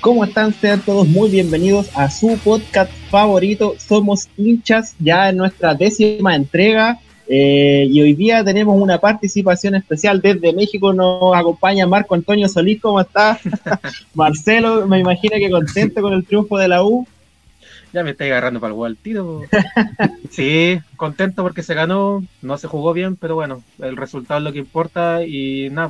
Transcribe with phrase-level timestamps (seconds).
[0.00, 0.54] ¿Cómo están?
[0.54, 3.74] Sean todos muy bienvenidos a su podcast favorito.
[3.76, 6.98] Somos hinchas ya en nuestra décima entrega.
[7.28, 10.94] Eh, y hoy día tenemos una participación especial desde México.
[10.94, 12.80] Nos acompaña Marco Antonio Solís.
[12.80, 13.38] ¿Cómo está?
[14.14, 17.06] Marcelo, me imagino que contento con el triunfo de la U.
[17.92, 19.42] Ya me estáis agarrando para el gol tiro.
[20.30, 22.24] sí, contento porque se ganó.
[22.40, 25.26] No se jugó bien, pero bueno, el resultado es lo que importa.
[25.26, 25.88] Y nada,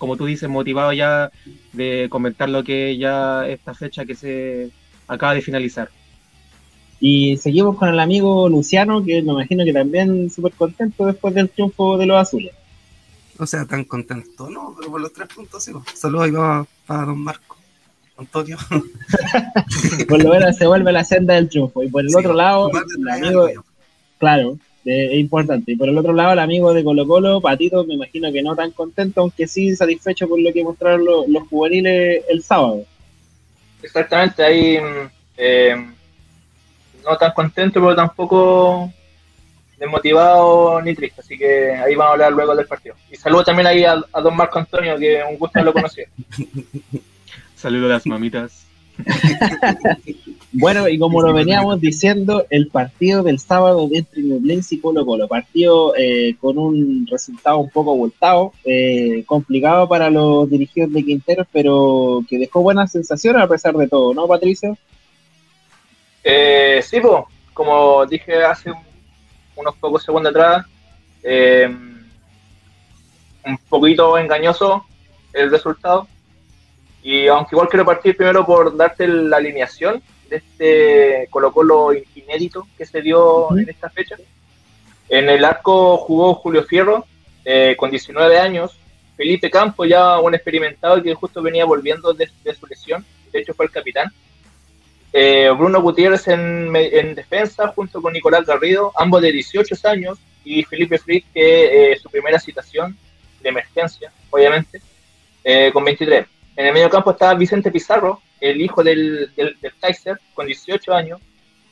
[0.00, 1.30] como tú dices, motivado ya
[1.74, 4.70] de comentar lo que ya esta fecha que se
[5.06, 5.90] acaba de finalizar.
[6.98, 11.50] Y seguimos con el amigo Luciano, que me imagino que también súper contento después del
[11.50, 12.52] triunfo de los azules.
[13.38, 15.72] O sea, tan contento, no, pero por los tres puntos sí.
[15.94, 17.58] Saludos ahí va para don Marco,
[18.16, 18.56] Antonio.
[20.08, 21.82] por lo menos se vuelve la senda del triunfo.
[21.82, 23.48] Y por el otro lado, el amigo,
[24.18, 25.72] claro, es importante.
[25.72, 28.54] Y por el otro lado, el amigo de Colo Colo, Patito, me imagino que no
[28.54, 32.84] tan contento, aunque sí satisfecho por lo que mostraron los, juveniles el sábado.
[33.82, 34.78] Exactamente, ahí
[35.36, 35.74] eh,
[37.04, 38.92] no tan contento, pero tampoco
[39.80, 41.20] desmotivado ni triste.
[41.20, 42.94] Así que ahí vamos a hablar luego del partido.
[43.10, 46.08] Y saludo también ahí a, don Marco Antonio, que un gusto lo conocer.
[47.56, 48.66] Saludo a las mamitas.
[50.52, 55.04] Bueno, y como lo veníamos diciendo, el partido del sábado de entre Ñublense y Colo
[55.06, 61.04] Colo, partido eh, con un resultado un poco voltado, eh, complicado para los dirigidos de
[61.04, 64.76] Quinteros, pero que dejó buenas sensaciones a pesar de todo, ¿no, Patricio?
[66.22, 68.72] Eh, sí, pues, como dije hace
[69.56, 70.66] unos pocos segundos atrás,
[71.22, 71.68] eh,
[73.44, 74.84] un poquito engañoso
[75.32, 76.06] el resultado
[77.02, 82.66] y aunque igual quiero partir primero por darte la alineación de este Colo Colo inédito
[82.76, 84.16] que se dio en esta fecha.
[85.08, 87.04] En el arco jugó Julio Fierro
[87.44, 88.76] eh, con 19 años,
[89.16, 93.66] Felipe Campo ya un experimentado que justo venía volviendo de, su lesión, de hecho fue
[93.66, 94.08] el capitán.
[95.12, 96.72] Eh, Bruno Gutiérrez en,
[97.14, 102.08] defensa junto con Nicolás Garrido, ambos de 18 años, y Felipe Fritz, que eh, su
[102.08, 102.96] primera citación
[103.42, 104.80] de emergencia, obviamente,
[105.72, 106.26] con 23.
[106.60, 111.18] En el medio campo estaba Vicente Pizarro, el hijo del, del, Kaiser, con 18 años.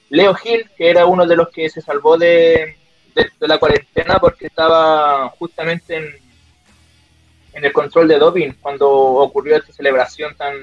[0.09, 2.75] Leo Gil, que era uno de los que se salvó de,
[3.41, 6.07] la cuarentena porque estaba justamente en,
[7.53, 10.55] en el control de doping cuando ocurrió esta celebración tan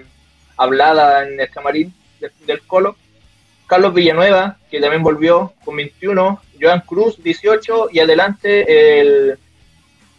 [0.57, 1.93] hablada en el camarín
[2.47, 2.95] del Colo.
[3.67, 6.41] Carlos Villanueva, que también volvió con 21.
[6.59, 7.89] Joan Cruz, 18.
[7.91, 9.37] Y adelante el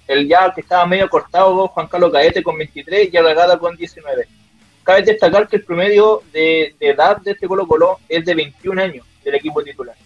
[0.06, 4.28] el ya que estaba medio cortado Juan Carlos Gaete con 23 y Arragada con 19.
[4.82, 9.06] Cabe destacar que el promedio de, edad de este Colo Colo es de 21 años
[9.24, 9.96] del equipo titular.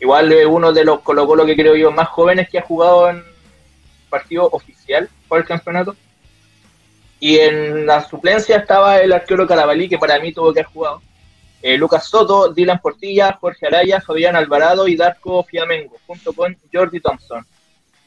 [0.00, 3.08] Igual es uno de los Colo Colo que creo yo más jóvenes que ha jugado
[3.08, 3.24] en
[4.10, 5.96] partido oficial por el campeonato.
[7.20, 11.00] Y en la suplencia estaba el arquero Carabalí, que para mí tuvo que haber jugado.
[11.62, 17.00] Eh, Lucas Soto, Dylan Portilla, Jorge Araya, Fabián Alvarado y Darko Fiamengo, junto con Jordi
[17.00, 17.46] Thompson.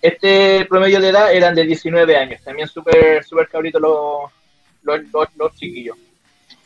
[0.01, 5.01] Este promedio de edad eran de 19 años, también súper super cabritos los,
[5.35, 5.97] los, chiquillos.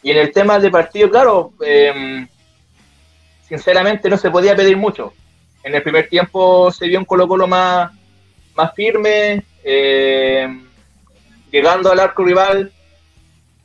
[0.04, 2.28] Y en el tema de partido, claro, em,
[3.48, 5.14] sinceramente no se podía pedir mucho.
[5.64, 7.92] En el primer tiempo se vio un Colo Colo más,
[8.56, 10.66] más firme, em,
[11.52, 12.72] llegando al arco rival.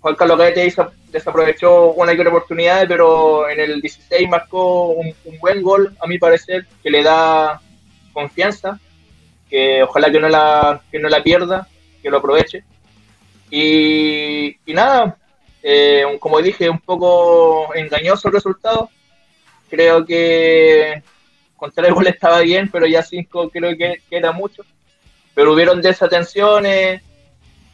[0.00, 0.72] Juan Carlos Gaete
[1.10, 6.06] desaprovechó una y otra oportunidad, pero en el 16 marcó un, un buen gol, a
[6.06, 7.60] mi parecer, que le da
[8.12, 8.78] confianza
[9.54, 11.69] que ojalá que no la, que no la pierda,
[12.03, 12.65] que lo aproveche.
[13.53, 15.16] Y, nada,
[15.62, 18.91] eh, como dije, un poco engañoso el resultado.
[19.70, 21.00] Creo que
[21.54, 24.64] contra el gol estaba bien, pero ya cinco creo que, era mucho.
[25.37, 27.00] Pero hubieron desatenciones,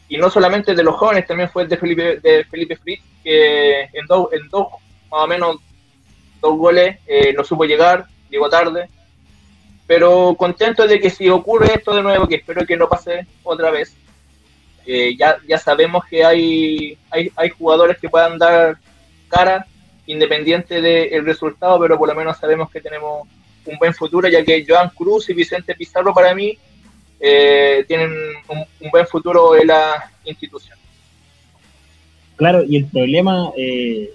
[0.06, 4.04] y no solamente de los jóvenes, también fue de Felipe, de Felipe Fritz, que en,
[4.06, 4.66] dos en dos,
[5.10, 5.56] más o menos,
[6.42, 8.86] dos goles eh, no supo llegar, llegó tarde
[9.90, 13.72] pero contento de que si ocurre esto de nuevo, que espero que no pase otra
[13.72, 13.92] vez,
[14.86, 18.78] eh, ya, ya sabemos que hay, hay, hay jugadores que puedan dar
[19.28, 19.66] cara
[20.06, 23.26] independiente del resultado, pero por lo menos sabemos que tenemos
[23.66, 26.56] un buen futuro, ya que Joan Cruz y Vicente Pizarro para mí
[27.18, 28.12] eh, tienen
[28.46, 30.78] un, buen futuro en la institución.
[32.36, 34.12] Claro, y el problema eh,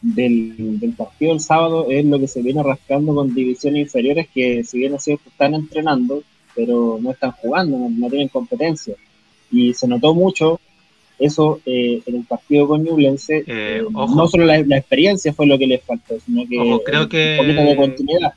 [0.00, 4.78] del, partido del sábado es lo que se viene rascando con divisiones inferiores que si
[4.78, 6.22] bien así están entrenando,
[6.54, 8.94] pero no están jugando, no, tienen competencia.
[9.50, 10.60] Y se notó mucho
[11.18, 13.38] eso eh, en el partido con Ñublense.
[13.38, 17.38] Eh, eh, no solo la, experiencia fue lo que les faltó, sino que, creo que
[17.40, 18.34] un poquito de continuidad.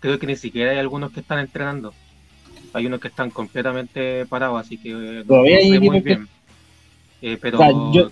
[0.00, 1.94] Creo que ni siquiera hay algunos que están entrenando.
[2.72, 6.26] Hay unos que están completamente parados, así que todavía hay muy bien.
[7.40, 8.10] pero yo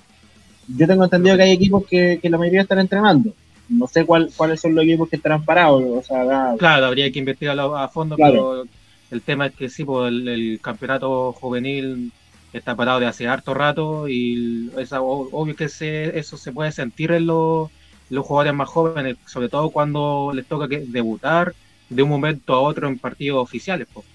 [0.76, 3.32] tengo entendido que hay equipos que, que la mayoría están entrenando.
[3.68, 5.82] No sé cuál, cuáles son los equipos que estarán parados.
[5.84, 8.64] O sea, Claro, habría que investigarlo a fondo, pero
[9.10, 12.12] el tema es que sí, pues, el, campeonato juvenil
[12.52, 17.26] está parado de hace harto rato y es obvio que eso se puede sentir en
[17.26, 17.70] los,
[18.10, 21.54] los jugadores más jóvenes, sobre todo cuando les toca que debutar
[21.88, 23.86] de un momento a otro en partidos oficiales.
[23.92, 24.06] Pues.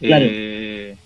[0.00, 0.96] Eh,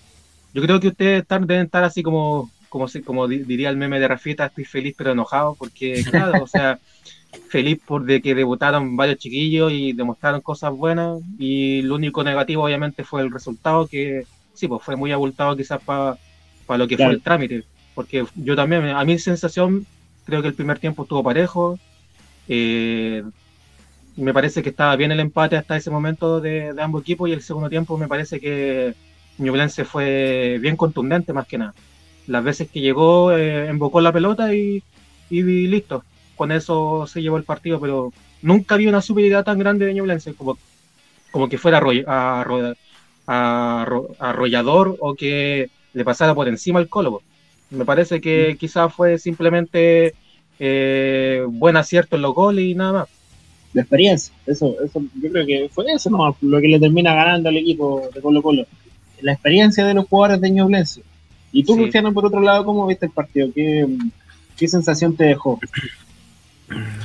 [0.53, 4.07] yo creo que ustedes están, deben estar así como, como, como diría el meme de
[4.07, 6.79] Rafita, estoy feliz pero enojado, porque claro, o sea,
[7.49, 12.63] feliz por de que debutaron varios chiquillos y demostraron cosas buenas y lo único negativo
[12.63, 16.17] obviamente fue el resultado que sí, pues fue muy abultado quizás para
[16.69, 19.85] lo que fue el trámite, porque yo también, a mi sensación,
[20.25, 21.77] creo que el primer tiempo estuvo parejo,
[22.47, 23.21] eh,
[24.15, 27.41] me parece que estaba bien el empate hasta ese momento de, ambos equipos y el
[27.41, 28.93] segundo tiempo me parece que
[29.39, 31.73] Ñublense fue bien contundente más que nada.
[32.31, 34.81] Las veces que llegó, eh, embocó la pelota y,
[35.29, 36.03] y listo
[36.41, 38.11] con eso se llevó el partido, pero
[38.41, 40.57] nunca había una superioridad tan grande de Ñublense como,
[41.29, 41.79] como que fuera
[43.27, 47.21] arrollador o que le pasara por encima al Colo.
[47.69, 48.57] Me parece que mm.
[48.57, 50.15] quizás fue simplemente
[50.57, 53.07] eh, buen acierto en los goles y nada más.
[53.73, 57.49] La experiencia, eso, eso, yo creo que fue eso no, lo que le termina ganando
[57.49, 58.65] al equipo de Colo Colo.
[59.21, 61.03] La experiencia de los jugadores de Ñublense.
[61.51, 63.49] Y tú, Cristiano, por otro lado, ¿cómo viste el partido?
[63.53, 63.87] ¿Qué,
[64.57, 65.59] qué sensación te dejó?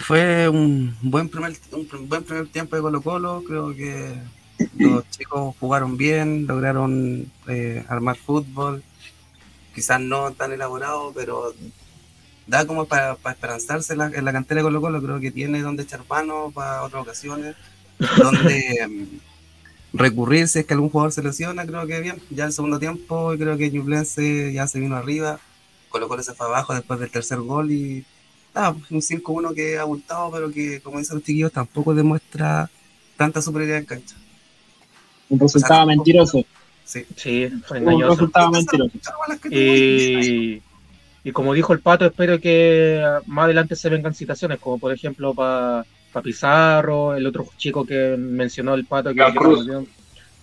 [0.00, 4.14] Fue un buen primer, un buen primer tiempo de Colo Colo, creo que
[4.78, 8.82] los chicos jugaron bien, lograron eh, armar fútbol,
[9.74, 11.52] quizás no tan elaborado, pero
[12.46, 16.02] da como para, esperanzarse en la, cantera de Colo Colo, creo que tiene donde echar
[16.08, 17.56] mano para otras ocasiones,
[17.98, 19.08] donde
[19.96, 23.34] recurrir si es que algún jugador se lesiona, creo que bien, ya el segundo tiempo
[23.38, 25.40] creo que Ñublense ya se vino arriba,
[25.88, 28.04] Colo Colo se fue abajo después del tercer gol y
[28.58, 32.70] Ah, un 5-1 que ha abultado, pero que, como dicen los chiquillos, tampoco demuestra
[33.14, 34.16] tanta superioridad en cancha.
[35.28, 36.42] Un resultado mentiroso.
[36.82, 37.04] Sí.
[37.16, 38.12] sí, fue engañoso.
[38.12, 38.98] Un resultado mentiroso.
[39.50, 40.62] Y,
[41.22, 45.34] y, como dijo el Pato, espero que más adelante se vengan citaciones, como por ejemplo
[45.34, 49.68] para pa Pizarro, el otro chico que mencionó el Pato, que, Cruz,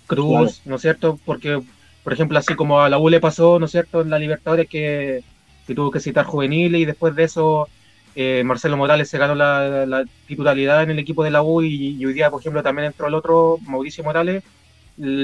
[0.08, 1.20] Cruz ¿no es cierto?
[1.26, 1.62] Porque,
[2.04, 4.68] por ejemplo, así como a la U le pasó, ¿no es cierto?, en la Libertadores
[4.68, 5.24] que,
[5.66, 7.68] que tuvo que citar juveniles y después de eso
[8.16, 12.14] eh, Marcelo Morales se ganó la, titularidad en el equipo de la U y, hoy
[12.14, 14.44] día, por ejemplo, también entró el otro, Mauricio Morales,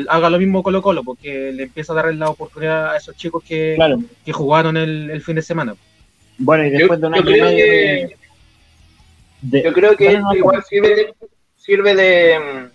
[0.08, 3.44] haga lo mismo Colo Colo, porque le empieza a dar la oportunidad a esos chicos
[3.44, 3.78] que,
[4.26, 5.76] que jugaron el, fin de semana.
[6.40, 8.16] Bueno, y después yo, de una creo que,
[9.42, 11.14] Yo creo que igual sirve de,
[11.56, 12.70] sirve de,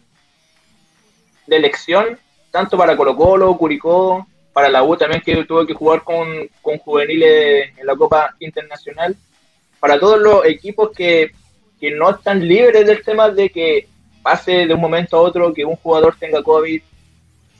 [1.46, 2.18] de elección,
[2.50, 6.78] tanto para Colo Colo, Curicó, para la U también que tuvo que jugar con, con
[6.78, 9.16] juveniles en la Copa Internacional.
[9.80, 11.32] Para todos los equipos que,
[11.98, 13.86] no están libres del tema de que
[14.22, 16.80] pase de un momento a otro que un jugador tenga COVID,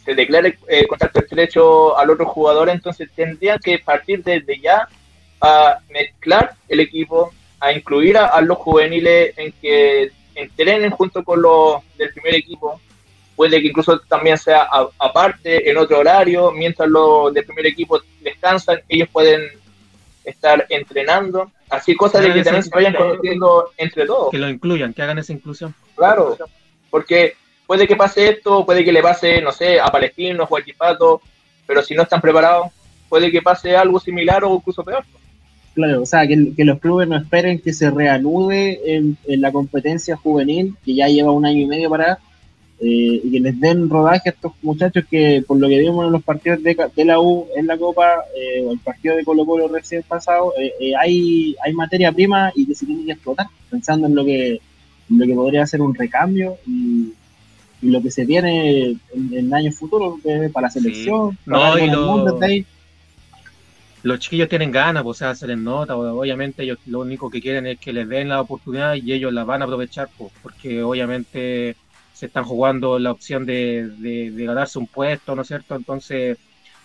[0.03, 4.89] se declare eh, contacto estrecho al otro jugador, entonces tendrían que partir desde ya
[5.43, 11.77] a mezclar el equipo, a incluir a, los juveniles en que entrenen junto con los
[11.97, 12.81] del primer equipo.
[13.35, 18.81] Puede que incluso también sea aparte, en otro horario, mientras los del primer equipo descansan,
[18.89, 19.43] ellos pueden
[20.25, 24.31] estar entrenando, así cosas de que también se vayan conociendo entre todos.
[24.31, 25.75] Que lo incluyan, que hagan esa inclusión.
[25.97, 26.37] Claro,
[26.91, 27.35] porque
[27.67, 31.21] puede que pase esto, puede que le pase, no sé, a Palestinos o a Equipato,
[31.67, 32.69] pero si no están preparados,
[33.09, 35.05] puede que pase algo similar o incluso peor.
[35.75, 39.51] Claro, o sea, que, que los clubes no esperen que se reanude en, en, la
[39.51, 42.21] competencia juvenil, que ya lleva un año y medio para
[42.81, 46.13] eh, y que les den rodaje a estos muchachos que por lo que vimos en
[46.13, 49.47] los partidos de, de la U en la Copa eh, o el partido de Colo
[49.47, 54.07] Colo recién pasado, eh, hay, hay materia prima y que se tiene que explotar, pensando
[54.07, 54.61] en lo que,
[55.09, 57.13] lo que podría ser un recambio y,
[57.83, 60.15] lo que se viene en, años futuros
[60.55, 62.39] para la selección, no, y lo...
[64.05, 67.41] los chiquillos tienen ganas, pues, o sea, se les nota, obviamente ellos lo único que
[67.41, 70.83] quieren es que les den la oportunidad y ellos la van a aprovechar, pues, porque
[70.83, 71.75] obviamente
[72.13, 75.75] se están jugando la opción de, de, ganarse un puesto, ¿no es cierto?
[75.75, 76.37] Entonces,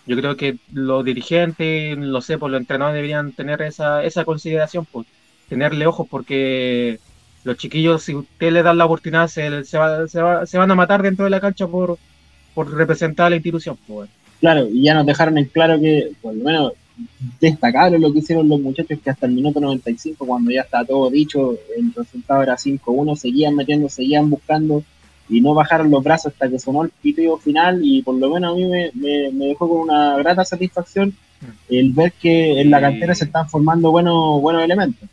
[0.05, 4.85] yo creo que los dirigentes, no sé, pues, los entrenadores deberían tener esa, esa consideración,
[4.85, 5.05] pues,
[5.49, 6.99] tenerle ojos, porque
[7.43, 10.71] los chiquillos, si usted le dan la oportunidad, se, se, va, se, va, se van
[10.71, 11.97] a matar dentro de la cancha por,
[12.53, 13.77] por representar a la institución.
[13.87, 14.09] Pues.
[14.39, 16.73] Claro, y ya nos dejaron en claro que, por lo menos,
[17.39, 21.09] destacable lo que hicieron los muchachos que hasta el minuto 95, cuando ya está todo
[21.09, 24.83] dicho, el resultado era 5-1, seguían metiendo, seguían buscando
[25.29, 28.53] y no bajaron los brazos hasta que sonó el pitido final y por lo menos
[28.53, 31.13] a mí me, me, dejó con una grata satisfacción
[31.69, 35.07] el ver que en la cantera se están formando buenos, buenos elementos.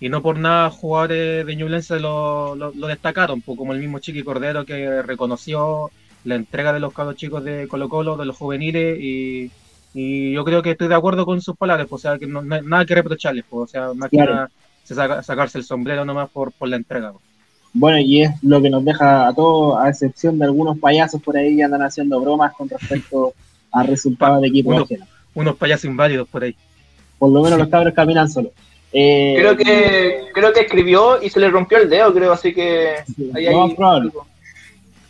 [0.00, 4.22] Y no por nada jugadores de Ñublense lo, lo, destacaron, pues, como el mismo Chiqui
[4.22, 5.90] Cordero que reconoció
[6.24, 9.50] la entrega de los cabros chicos de Colo Colo, de los juveniles, y,
[9.94, 12.84] yo creo que estoy de acuerdo con sus palabras, pues, o sea, que no, nada
[12.84, 14.50] que reprocharles, pues, o sea, más que nada
[14.94, 17.12] sacarse el sombrero nomás por, por la entrega.
[17.12, 17.24] Pues.
[17.72, 21.36] Bueno, y es lo que nos deja a todos, a excepción de algunos payasos por
[21.36, 23.32] ahí que andan haciendo bromas con respecto
[23.72, 24.88] a resultados de equipo unos,
[25.34, 26.56] unos payasos inválidos por ahí.
[27.18, 28.52] Por lo menos los cabros caminan solos.
[28.92, 32.94] Eh, creo que creo que escribió y se le rompió el dedo, creo, así que
[33.34, 34.10] ahí, no, probable.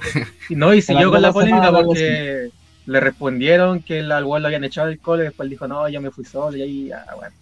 [0.51, 2.51] No, y siguió con la polémica porque
[2.91, 6.01] le respondieron que al igual lo habían echado del cole, y después dijo, no, yo
[6.01, 7.33] me fui solo, y ahí, ah, bueno,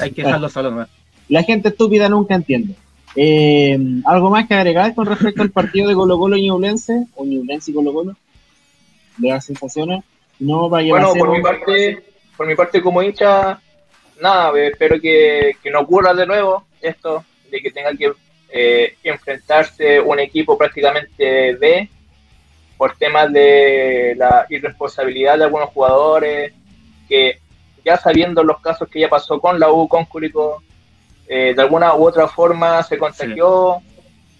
[0.00, 0.88] hay que dejarlo solo nomás.
[1.28, 2.76] La gente estúpida nunca entiende.
[3.16, 7.06] Eh, ¿Algo más que agregar con respecto al partido de Colo Colo y Ñublense?
[7.16, 8.16] O Ñublense y Colo Colo.
[9.16, 10.04] De las sensaciones.
[10.38, 12.04] No vaya bueno, por mi parte,
[12.36, 13.60] por mi parte como hincha,
[14.20, 18.12] nada, espero que, no ocurra de nuevo esto, de que tenga que
[18.48, 21.88] eh, enfrentarse un equipo prácticamente B
[22.82, 26.52] por temas de la irresponsabilidad de algunos jugadores,
[27.08, 27.38] que
[27.84, 30.60] ya sabiendo los casos que ya pasó con la U, con Curicó,
[31.28, 33.80] eh, de alguna u otra forma se contagió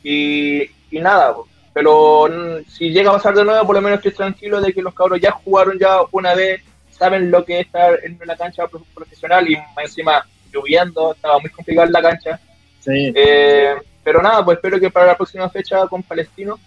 [0.03, 1.37] y, y, nada,
[1.73, 2.29] pero
[2.67, 5.21] si llega a pasar de nuevo, por lo menos estoy tranquilo de que los cabros
[5.21, 9.57] ya jugaron ya una vez saben lo que es estar en una cancha profesional y
[9.81, 12.41] encima lloviendo, estaba muy complicada la cancha.
[12.89, 16.59] Eh, pero nada, pues espero que para la próxima fecha con Palestino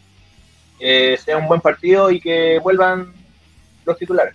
[0.79, 3.13] eh, sea un buen partido y que vuelvan
[3.85, 4.33] los titulares.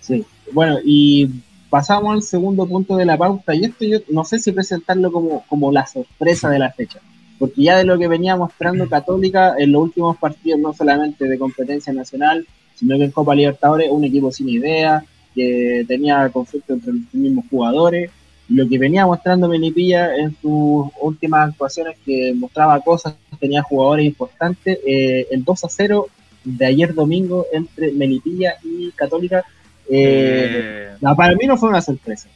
[0.00, 1.28] Sí, bueno, y
[1.68, 5.44] pasamos al segundo punto de la pauta, y esto yo no sé si presentarlo como,
[5.48, 7.00] como la sorpresa de la fecha,
[7.38, 11.38] porque ya de lo que venía mostrando Católica en los últimos partidos, no solamente de
[11.38, 16.92] competencia nacional, sino que en Copa Libertadores un equipo sin idea, que tenía conflicto entre
[16.92, 18.10] los mismos jugadores.
[18.50, 24.78] Lo que venía mostrando Melipilla en sus últimas actuaciones, que mostraba cosas, tenía jugadores importantes,
[24.84, 26.06] eh, el 2 a 0
[26.42, 29.44] de ayer domingo entre Melipilla y Católica,
[29.88, 31.14] eh, eh.
[31.16, 32.28] para mí no fue una sorpresa.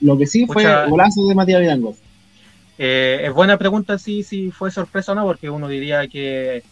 [0.00, 1.96] Lo que sí fue el golazo de Matías Vidangos.
[2.76, 6.62] es buena pregunta si, si fue sorpresa o no, porque uno diría que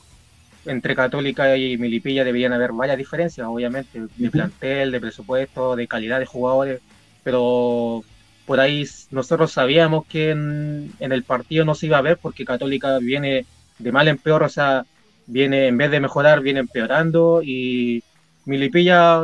[0.67, 6.19] entre Católica y Milipilla deberían haber varias diferencias, obviamente, de plantel, de presupuesto, de calidad
[6.19, 6.81] de jugadores,
[7.23, 8.05] pero
[8.51, 12.99] por ahí nosotros sabíamos que en, el partido no se iba a ver porque Católica
[12.99, 13.47] viene
[13.79, 14.85] de mal en peor, o sea,
[15.29, 18.03] viene en vez de mejorar, viene empeorando y
[18.47, 19.21] Milipilla,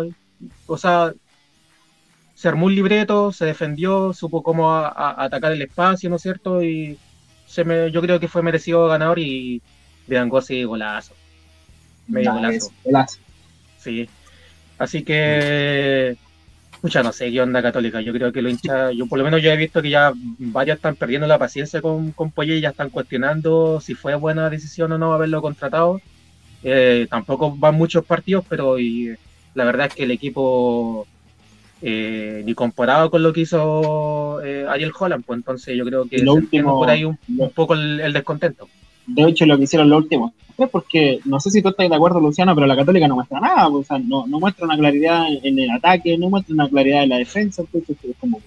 [0.68, 1.12] o sea,
[2.36, 6.62] se armó un libreto, se defendió, supo cómo atacar el espacio, ¿no es cierto?
[6.62, 6.96] Y
[7.48, 9.60] se me, yo creo que fue merecido ganador y
[10.06, 11.14] Vidangosi golazo
[12.06, 12.70] medio golazo.
[13.80, 14.08] Sí.
[14.78, 16.16] Así que,
[16.86, 18.00] mucha no sé qué onda católica.
[18.00, 20.76] Yo creo que lo hincha, yo por lo menos yo he visto que ya varios
[20.76, 24.98] están perdiendo la paciencia con, con y ya están cuestionando si fue buena decisión o
[24.98, 26.00] no haberlo contratado.
[26.62, 28.76] Eh, tampoco van muchos partidos, pero
[29.54, 31.08] la verdad es que el equipo,
[31.82, 36.22] eh, ni comparado con lo que hizo eh, Ariel Holland, pues entonces yo creo que
[36.28, 37.18] último, por ahí un,
[37.52, 38.68] poco el descontento
[39.06, 40.32] de hecho lo que hicieron los últimos
[40.70, 43.68] porque no sé si tú estás de acuerdo, Luciano, pero la Católica no muestra nada,
[43.68, 47.10] o sea, no, no muestra una claridad en el ataque, no muestra una claridad en
[47.10, 48.40] la defensa, pues, es como,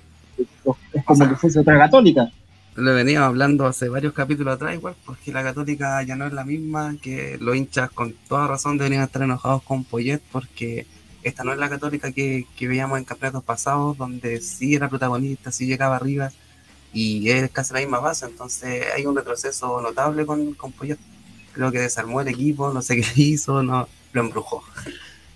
[0.93, 2.31] es como que fuese otra Católica.
[2.75, 6.45] Lo veníamos hablando hace varios capítulos atrás, igual, porque la Católica ya no es la
[6.45, 10.87] misma, que los hinchas con toda razón deberían estar enojados con Poyet, porque
[11.21, 15.51] esta no es la Católica que, que veíamos en campeonatos pasados, donde sí era protagonista,
[15.51, 16.31] sí llegaba arriba
[16.93, 20.74] y es casi la misma base, entonces hay un retroceso notable con, con
[21.51, 24.63] Creo que desarmó el equipo, no sé qué hizo, no lo embrujó.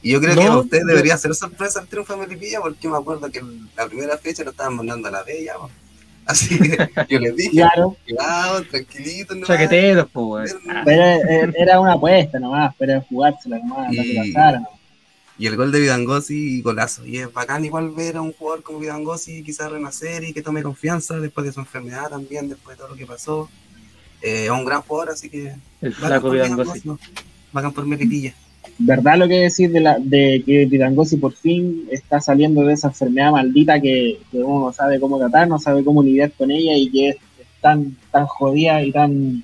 [0.02, 2.98] Y yo creo que a usted debería ser sorpresa el triunfo de Melipilla, porque me
[2.98, 3.42] acuerdo que
[3.76, 5.54] la primera fecha lo estaban mandando a la bella.
[6.26, 6.78] Así que
[7.10, 9.36] yo les dije, claro, claro tranquilito.
[9.46, 10.56] Chaqueteros, pues.
[10.86, 11.04] Pero
[11.56, 14.14] era una apuesta nomás, pero jugársela nomás, y...
[14.14, 14.62] que pasara,
[15.44, 17.06] y el gol de Vidangosi, golazo.
[17.06, 20.64] Y es bacán igual ver a un jugador como Vidangosi quizás renacer y que tome
[20.64, 23.50] confianza después de su enfermedad también, después de todo lo que pasó.
[24.22, 25.54] Eh, es un gran jugador, así que...
[25.82, 26.84] El flaco Vidangosi.
[27.52, 28.34] Bacán por Melipilla.
[28.78, 32.88] ¿Verdad lo que decir de, la, de que Vidangosi por fin está saliendo de esa
[32.88, 36.90] enfermedad maldita que, uno no sabe cómo tratar, no sabe cómo lidiar con ella y
[36.90, 37.18] que es
[37.60, 39.44] tan, tan jodida y tan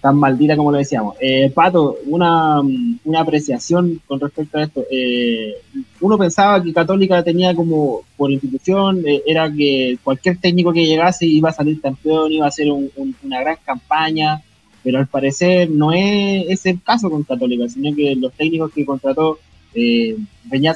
[0.00, 1.16] tan maldita como lo decíamos.
[1.20, 2.60] Eh, Pato, una,
[3.04, 4.84] una, apreciación con respecto a esto.
[4.90, 5.54] Eh,
[6.00, 11.26] uno pensaba que Católica tenía como, por institución, eh, era que cualquier técnico que llegase
[11.26, 14.42] iba a salir campeón, iba a hacer una gran campaña,
[14.82, 18.86] pero al parecer no es ese el caso con Católica, sino que los técnicos que
[18.86, 19.38] contrató
[19.74, 20.16] eh,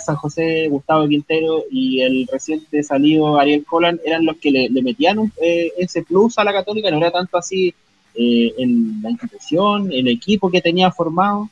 [0.04, 5.32] San José, Gustavo Quintero y el reciente salido Ariel Colan eran los que le, metían
[5.40, 7.74] eh, ese plus a la Católica, no era tanto así
[8.14, 11.48] eh, en la institución, el equipo que tenía formado.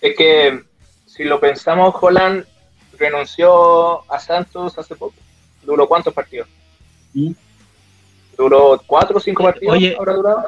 [0.00, 0.62] Es que
[1.06, 2.44] si lo pensamos, Holland
[2.98, 5.14] renunció a Santos hace poco.
[5.62, 6.48] ¿Duró cuántos partidos?
[7.14, 7.32] ¿Mm?
[8.36, 9.76] ¿Duró cuatro o cinco partidos?
[9.76, 9.96] Oye,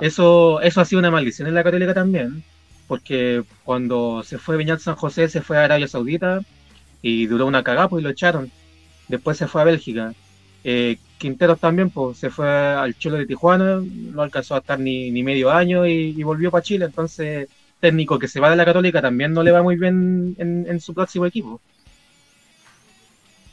[0.00, 2.44] eso, eso ha sido una maldición en la Católica también
[2.90, 6.40] porque cuando se fue Viñat San José se fue a Arabia Saudita
[7.02, 8.50] y duró una cagada pues, y lo echaron.
[9.06, 10.12] Después se fue a Bélgica.
[10.64, 15.10] Eh, Quinteros también pues, se fue al Cholo de Tijuana, no alcanzó a estar ni,
[15.22, 16.86] medio año y, volvió para Chile.
[16.86, 17.46] Entonces,
[17.78, 20.94] técnico que se va de la Católica también no le va muy bien en, su
[20.94, 21.60] próximo equipo.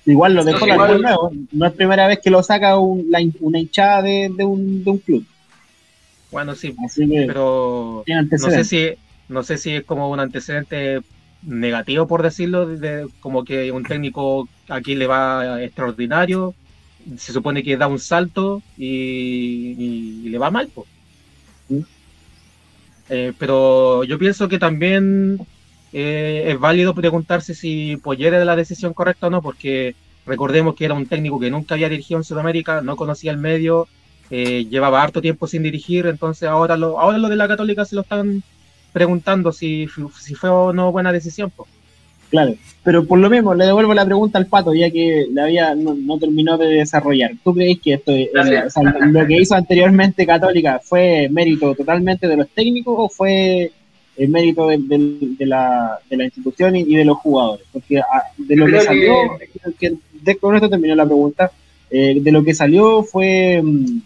[0.06, 1.32] Igual lo dejó la nuevo.
[1.52, 5.26] No es primera vez que lo saca una hinchada de, un, club.
[6.32, 6.74] Bueno, sí,
[7.28, 8.96] pero no sé si
[9.28, 11.02] no sé si es como un antecedente
[11.42, 16.56] negativo, por decirlo, de, como que un técnico aquí le va extraordinario,
[17.18, 20.70] se supone que da un salto y, le va mal.
[23.10, 25.40] Eh, pero yo pienso que también
[25.94, 29.96] eh, es válido preguntarse si Poyer era la decisión correcta o no, porque
[30.26, 33.88] recordemos que era un técnico que nunca había dirigido en Sudamérica, no conocía el medio,
[34.30, 37.96] eh, llevaba harto tiempo sin dirigir, entonces ahora lo, ahora lo de la Católica se
[37.96, 38.44] lo están
[38.92, 39.88] preguntando si,
[40.20, 41.52] si fue o no buena decisión.
[42.30, 45.76] Claro, pero por lo mismo le devuelvo la pregunta al Pato, ya que la había
[45.76, 47.32] no, terminó de desarrollar.
[47.44, 52.96] ¿Tú crees que esto, lo que hizo anteriormente Católica fue mérito totalmente de los técnicos
[52.98, 53.72] o fue
[54.18, 54.78] el mérito de,
[55.40, 57.66] la, de la, institución y, de los jugadores?
[57.72, 59.16] Porque ah, de lo que salió,
[60.42, 61.52] con esto terminó la pregunta,
[61.90, 64.00] eh, de lo que salió fue mm,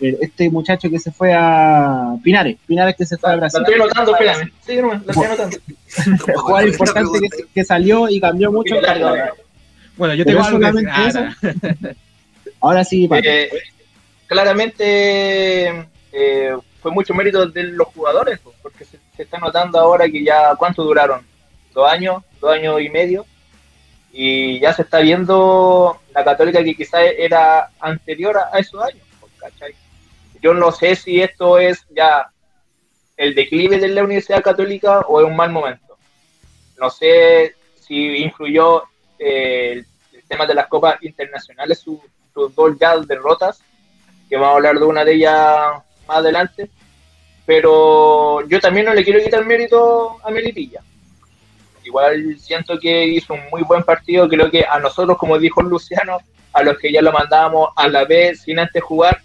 [0.00, 3.60] este muchacho que se fue a Pinares, Pinares que se fue a Brasil.
[3.60, 4.52] Lo estoy notando, espérame.
[4.64, 5.56] Sí, no, lo estoy notando.
[6.36, 8.76] Jugador importante que, que, salió y cambió mucho.
[9.96, 11.20] Bueno, yo tengo algo que eso.
[12.60, 13.50] Ahora sí, eh,
[14.26, 20.24] claramente eh, fue mucho mérito de los jugadores, porque se, se, está notando ahora que
[20.24, 21.24] ya, ¿cuánto duraron?
[21.72, 23.26] Dos años, dos años y medio.
[24.12, 29.04] Y ya se está viendo la católica que quizás era anterior a, esos años,
[29.38, 29.74] ¿cachai?
[30.40, 32.30] Yo no sé si esto es ya
[33.16, 35.96] el declive de la Universidad Católica o es un mal momento.
[36.78, 38.84] No sé si influyó
[39.18, 41.98] eh, el, tema de las copas internacionales, sus
[42.34, 43.62] dos ya derrotas,
[44.28, 46.70] que vamos a hablar de una de ellas más adelante.
[47.44, 50.82] Pero yo también no le quiero quitar mérito a Melipilla.
[51.82, 54.28] Igual siento que hizo un muy buen partido.
[54.28, 56.18] Creo que a nosotros, como dijo Luciano,
[56.52, 59.22] a los que ya lo mandábamos a la vez sin antes jugar,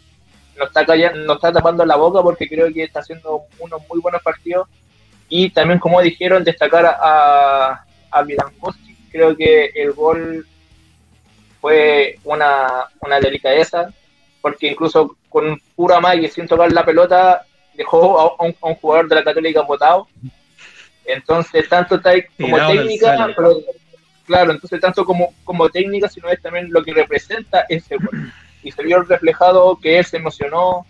[0.57, 4.21] nos está, callando, está tapando la boca porque creo que está haciendo unos muy buenos
[4.21, 4.67] partidos.
[5.29, 8.25] Y también, como dijeron, destacar a, a
[9.11, 10.45] Creo que el gol
[11.61, 13.91] fue una, una delicadeza,
[14.41, 19.23] porque incluso con pura magia, sin tocar la pelota, dejó a un, jugador de la
[19.23, 20.07] Católica votado.
[21.05, 22.01] Entonces, tanto
[22.39, 23.27] como técnica,
[24.25, 28.31] claro, entonces tanto como, como técnica, sino es también lo que representa ese gol
[28.63, 30.85] y se vio reflejado que él se emocionó,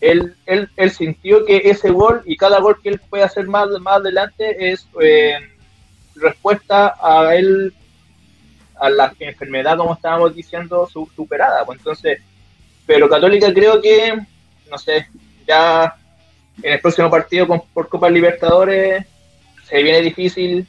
[0.00, 3.68] él, él, él, sintió que ese gol y cada gol que él puede hacer más,
[3.80, 5.36] más adelante es eh,
[6.14, 7.74] respuesta a él,
[8.78, 11.64] a la enfermedad, como estábamos diciendo, superada.
[11.66, 12.22] Pues entonces,
[12.86, 14.18] pero Católica creo que,
[14.70, 15.06] no sé,
[15.46, 15.94] ya
[16.62, 19.06] en el próximo partido con, por Copa Libertadores
[19.64, 20.66] se viene difícil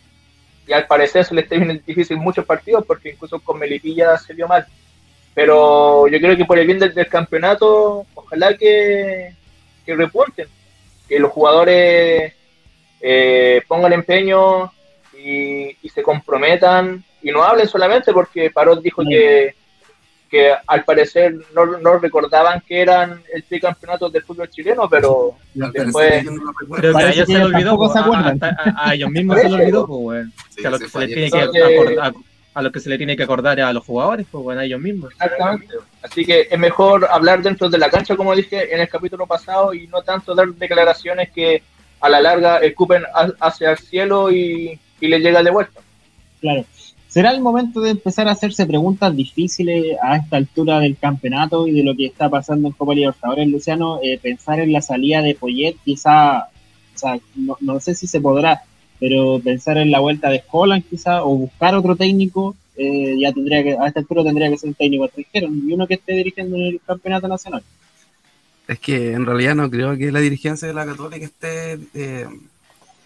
[0.68, 4.34] y al parecer se le está viene difícil muchos partidos porque incluso con Melipilla se
[4.34, 4.66] vio mal.
[5.34, 9.34] Pero yo creo que por el bien del, campeonato, ojalá que,
[9.86, 10.48] que, repunten,
[11.08, 12.34] que los jugadores
[13.00, 14.72] eh, pongan empeño
[15.18, 19.56] y, se comprometan y no hablen solamente porque Parot dijo que,
[20.30, 26.26] que al parecer no, no, recordaban que eran el tricampeonato del fútbol chileno, pero después...
[26.82, 27.78] Que a ellos se lo olvidó,
[28.78, 30.28] a, ellos mismos se lo olvidó, pues,
[30.66, 32.14] a los que se les tiene que acordar
[32.54, 34.82] a lo que se le tiene que acordar a los jugadores, pues bueno, a ellos
[34.82, 35.12] mismos.
[35.14, 35.76] Exactamente.
[36.02, 39.74] Así que es mejor hablar dentro de la cancha, como dije en el capítulo pasado,
[39.74, 41.64] y no tanto dar declaraciones que
[42.02, 43.04] a la larga escupen
[43.40, 45.80] hacia el cielo y, y le llega de vuelta.
[46.42, 46.66] Claro.
[47.08, 51.74] ¿Será el momento de empezar a hacerse preguntas difíciles a esta altura del campeonato y
[51.74, 54.00] de lo que está pasando en Copa Libertadores, Luciano?
[54.02, 58.22] Eh, pensar en la salida de Poyet, quizá, o sea, no, no sé si se
[58.22, 58.64] podrá,
[59.02, 63.64] pero pensar en la vuelta de Holland quizá o buscar otro técnico, eh, ya tendría
[63.64, 66.56] que, a esta altura tendría que ser un técnico extranjero y uno que esté dirigiendo
[66.56, 67.64] en el campeonato nacional.
[68.68, 72.28] Es que en realidad no creo que la dirigencia de la Católica esté eh,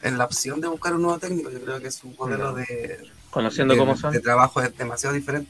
[0.03, 1.49] en la opción de buscar un nuevo técnico.
[1.49, 2.99] Yo creo que su modelo de,
[3.31, 4.11] Conociendo de, cómo son.
[4.11, 5.49] de trabajo es demasiado diferente.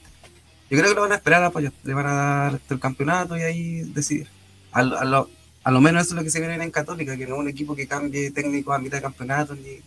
[0.69, 1.51] Yo creo que lo van a esperar a.
[1.59, 4.27] Le van a dar el campeonato y ahí decidir.
[4.71, 5.27] A, a lo,
[5.63, 7.47] a lo menos eso es lo que se viene en Católica, que no es un
[7.49, 9.81] equipo que cambie técnico a mitad de campeonato ni,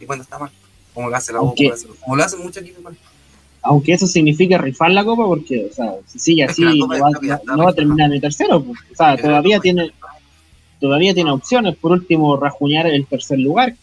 [0.00, 0.50] ni cuando está mal.
[0.92, 2.80] Como lo hace la Aunque- hace- como lo hacen muchos equipos.
[2.80, 2.96] igual.
[3.62, 6.98] Aunque eso significa rifar la copa, porque, o sea, si sigue Es así, no va,
[7.44, 8.62] no va a terminar en el tercero.
[8.62, 8.78] pues.
[8.92, 9.90] O sea, todavía tiene
[10.80, 11.76] todavía tiene opciones.
[11.76, 13.74] Por último, rajuñar el tercer lugar.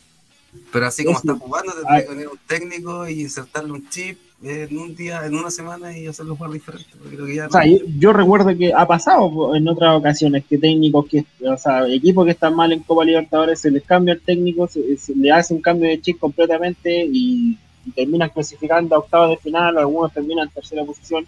[0.71, 2.03] Pero así como Eso- está jugando, tendría Ay.
[2.03, 6.07] que venir un técnico y insertarle un chip en un día, en una semana y
[6.07, 6.89] hacerlo jugar diferente.
[7.01, 11.05] Porque ya O sea, yo, yo recuerdo que ha pasado en otras ocasiones que técnicos
[11.07, 14.67] que, o sea, equipos que están mal en Copa Libertadores se les cambia el técnico,
[14.67, 19.29] se, se le hace un cambio de chip completamente y, y terminan clasificando a octavos
[19.29, 21.25] de final, algunos terminan en tercera posición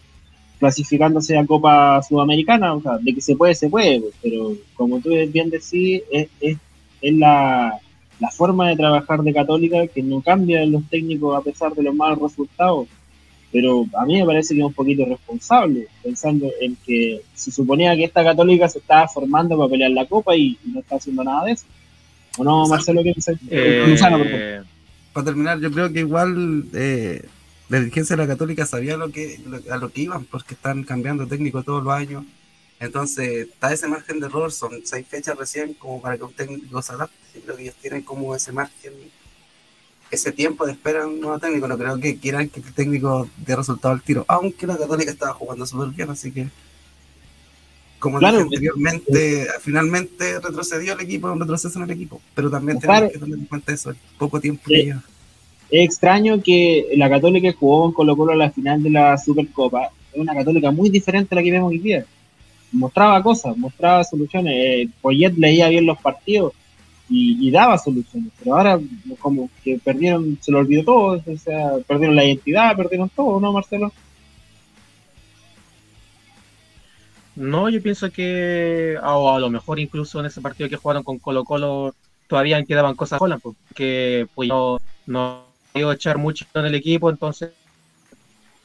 [0.60, 5.10] clasificándose a Copa Sudamericana, o sea, de que se puede, se puede, pero como tú
[5.28, 6.58] bien decís, es, es,
[7.02, 7.78] es la,
[8.20, 11.84] la forma de trabajar de Católica que no cambia en los técnicos a pesar de
[11.84, 12.88] los malos resultados
[13.54, 17.96] pero a mí me parece que es un poquito irresponsable, pensando en que se suponía
[17.96, 21.24] que esta católica se estaba formando para pelear la copa y, y no está haciendo
[21.24, 21.66] nada de eso.
[22.40, 23.04] ¿O no, Marcelo?
[23.04, 23.38] ¿Qué piensas?
[23.50, 24.66] Eh, Luzano, por favor.
[25.14, 27.24] para terminar, yo creo que igual eh,
[27.70, 30.84] la dirigencia de la Católica sabía lo que, lo- a lo que iban, porque están
[30.84, 32.26] cambiando técnico todos los años.
[32.80, 36.82] Entonces, está ese margen de error, son seis fechas recién como para que un técnico
[36.82, 37.16] se adapte.
[37.36, 38.94] Yo creo que ellos tienen como ese margen,
[40.14, 41.68] ese tiempo de espera en un nuevo técnico.
[41.68, 45.34] No creo que quieran que el técnico dé resultado al tiro, aunque la Católica estaba
[45.34, 46.48] jugando súper bien, así que.
[48.00, 48.38] Como Claro.
[48.38, 53.18] dije anteriormente, finalmente retrocedió el equipo, un retroceso en el equipo, pero también tenemos que
[53.18, 54.74] tener en cuenta eso, el poco tiempo Sí.
[54.74, 55.04] que lleva.
[55.72, 59.90] Es extraño que la católica jugó con Colo Colo a la final de la Supercopa
[60.12, 62.06] es una católica muy diferente a la que vemos hoy día.
[62.72, 64.54] Mostraba cosas, mostraba soluciones.
[64.56, 66.54] Eh, Poyet leía bien los partidos
[67.10, 68.80] y, daba soluciones, pero ahora
[69.20, 73.52] como que perdieron, se lo olvidó todo, o sea, perdieron la identidad, perdieron todo, ¿no,
[73.52, 73.92] Marcelo?
[77.36, 81.44] No, yo pienso que a, lo mejor incluso en ese partido que jugaron con Colo
[81.44, 81.96] Colo
[82.28, 87.52] todavía quedaban cosas solas, porque pues no, no iba echar mucho en el equipo, entonces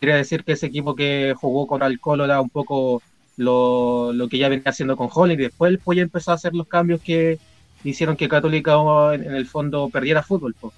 [0.01, 3.03] quería decir que ese equipo que jugó contra el Colo era un poco
[3.37, 6.55] lo, lo que ya venía haciendo con Holland y después el Pollo empezó a hacer
[6.55, 7.39] los cambios que
[7.85, 8.75] hicieron que Católica
[9.15, 10.73] en, en el fondo perdiera fútbol, po.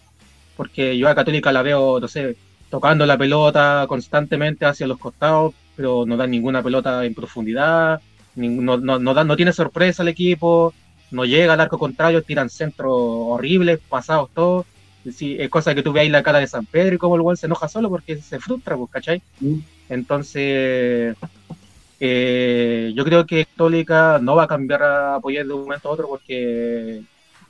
[0.56, 2.36] porque yo a Católica la veo, no sé,
[2.70, 8.00] tocando la pelota constantemente hacia los costados, pero no dan ninguna pelota en profundidad,
[8.36, 10.74] no, no, no, dan- no tiene sorpresa el equipo,
[11.10, 14.66] no llega al arco contrario, tiran centros horribles, pasados todos.
[15.14, 17.36] Sí, es cosa que tú veis la cara de San Pedro y como el weón
[17.36, 19.22] se enoja solo porque se frustra, pues, ¿cachai?
[19.40, 19.60] Mm.
[19.88, 21.16] Entonces,
[22.00, 25.92] eh, yo creo que Católica no va a cambiar a apoyar de un momento a
[25.92, 27.02] otro porque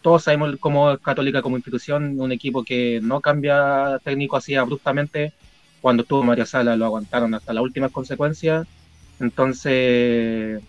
[0.02, 5.32] todos sabemos cómo es Católica como institución, un equipo que no cambia técnico así abruptamente.
[5.80, 8.66] Cuando estuvo Mario Sala lo aguantaron hasta las últimas consecuencias.
[9.20, 10.60] Entonces,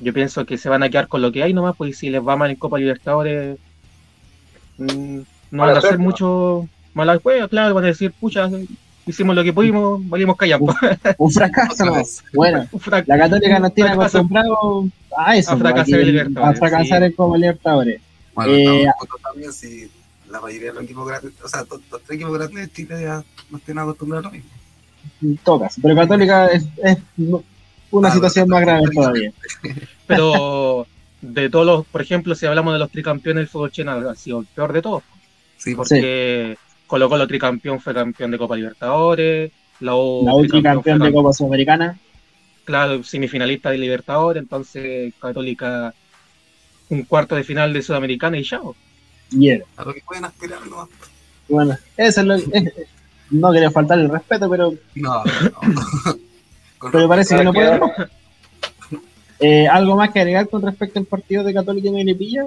[0.00, 2.26] yo pienso que se van a quedar con lo que hay nomás, pues si les
[2.26, 3.58] va mal en Copa Libertadores,
[4.78, 5.20] mm,
[5.52, 8.50] no van a hacer mucho mala juega, claro, van a decir, pucha,
[9.06, 10.74] hicimos lo que pudimos, valimos callando.
[11.18, 11.94] Un fracaso, Otra ¿no?
[11.94, 12.22] vez.
[12.32, 14.18] Bueno, Un frac- la Católica nos tiene Fracaso.
[14.18, 14.86] acostumbrados
[15.16, 17.04] a eso, A fracasar en Libertadores, a fracasar sí.
[17.06, 18.00] en Copa Libertadores.
[18.34, 18.86] Bueno, Eh,
[19.22, 19.90] también si
[20.30, 23.02] la mayoría de los equipos grandes, o sea, todos los tres equipos grandes de Chile
[23.02, 25.58] ya nos tienen acostumbrados a lo mismo.
[25.58, 25.80] caso.
[25.82, 26.96] Pero Católica es, es
[27.90, 29.32] una Ah, situación más grave todavía.
[30.06, 30.86] Pero
[31.20, 34.40] de todos los, por ejemplo, si hablamos de los tricampeones del fútbol chileno, ha sido
[34.40, 35.02] el peor de todos.
[35.58, 36.56] Sí, por Porque
[36.92, 39.50] Colo Colo tricampeón fue campeón de Copa Libertadores,
[39.80, 41.98] la U, La tricampeón de Copa Sudamericana.
[42.64, 45.94] claro, semifinalista de Libertadores, entonces Católica
[46.90, 48.76] un cuarto de final de Sudamericana y chao.
[49.30, 49.64] Y era.
[49.78, 50.86] a lo que pueden aspirar, no.
[51.48, 52.44] Bueno, eso es lo es-
[53.30, 56.12] no quería faltar el respeto, pero, No, no.
[56.92, 57.68] Pero parece que no puede.
[57.68, 57.90] Claro.
[59.40, 62.44] Eh, ¿Algo más que agregar con respecto al partido de Católica y Melipilla?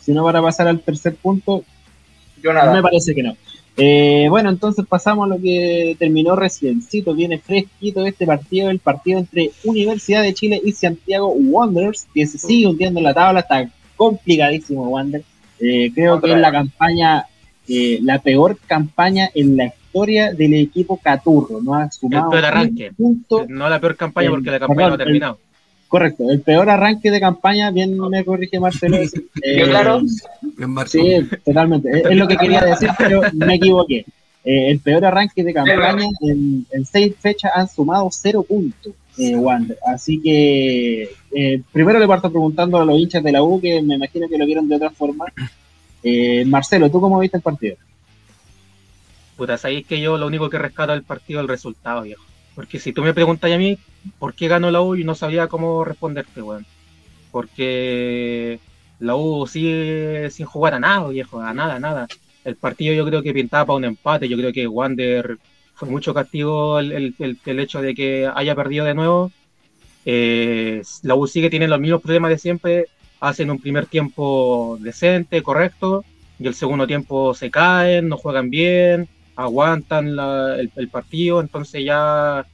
[0.00, 1.64] Si no, para pasar al tercer punto,
[2.42, 3.36] Yo me parece que no.
[3.76, 9.18] Eh, bueno, entonces pasamos a lo que terminó reciencito, viene fresquito este partido, el partido
[9.18, 13.70] entre Universidad de Chile y Santiago Wanderers, que se sigue hundiendo en la tabla, está
[13.96, 15.22] complicadísimo Wander.
[15.60, 17.26] Eh, creo que es la campaña,
[17.68, 22.90] eh, la peor campaña en la historia del equipo Caturro, no ha sumado peor arranque.
[22.98, 25.38] un punto No la peor campaña porque la campaña no ha terminado.
[25.90, 28.96] Correcto, el peor arranque de campaña, bien me corrige Marcelo.
[29.42, 30.00] Eh, claro?
[30.86, 31.90] Sí, totalmente.
[31.90, 34.04] Es, es lo que quería decir, pero me equivoqué.
[34.44, 39.34] Eh, el peor arranque de campaña, en, en seis fechas han sumado cero puntos, eh,
[39.34, 39.78] Wander.
[39.84, 43.96] Así que, eh, primero le parto preguntando a los hinchas de la U, que me
[43.96, 45.24] imagino que lo vieron de otra forma.
[46.04, 47.74] Eh, Marcelo, ¿tú cómo viste el partido?
[49.36, 52.22] Puta, sabéis que yo lo único que rescato del partido es el resultado, viejo.
[52.54, 53.76] Porque si tú me preguntas a mí
[54.18, 56.66] por qué ganó la U, yo no sabía cómo responderte, weón.
[57.30, 58.58] Porque
[58.98, 62.08] la U sigue sin jugar a nada, viejo, a nada, a nada.
[62.44, 65.38] El partido yo creo que pintaba para un empate, yo creo que Wander
[65.74, 69.32] fue mucho castigo el, hecho de que haya perdido de nuevo.
[70.04, 72.86] Eh, la U sigue tiene los mismos problemas de siempre,
[73.20, 76.04] hacen un primer tiempo decente, correcto,
[76.38, 82.46] y el segundo tiempo se caen, no juegan bien, aguantan el, partido, entonces ya,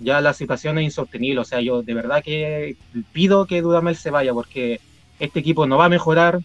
[0.00, 1.40] ya la situación es insostenible.
[1.40, 2.76] O sea, yo de verdad que
[3.12, 4.80] pido que Dudamel se vaya porque
[5.18, 6.40] este equipo no va a mejorar.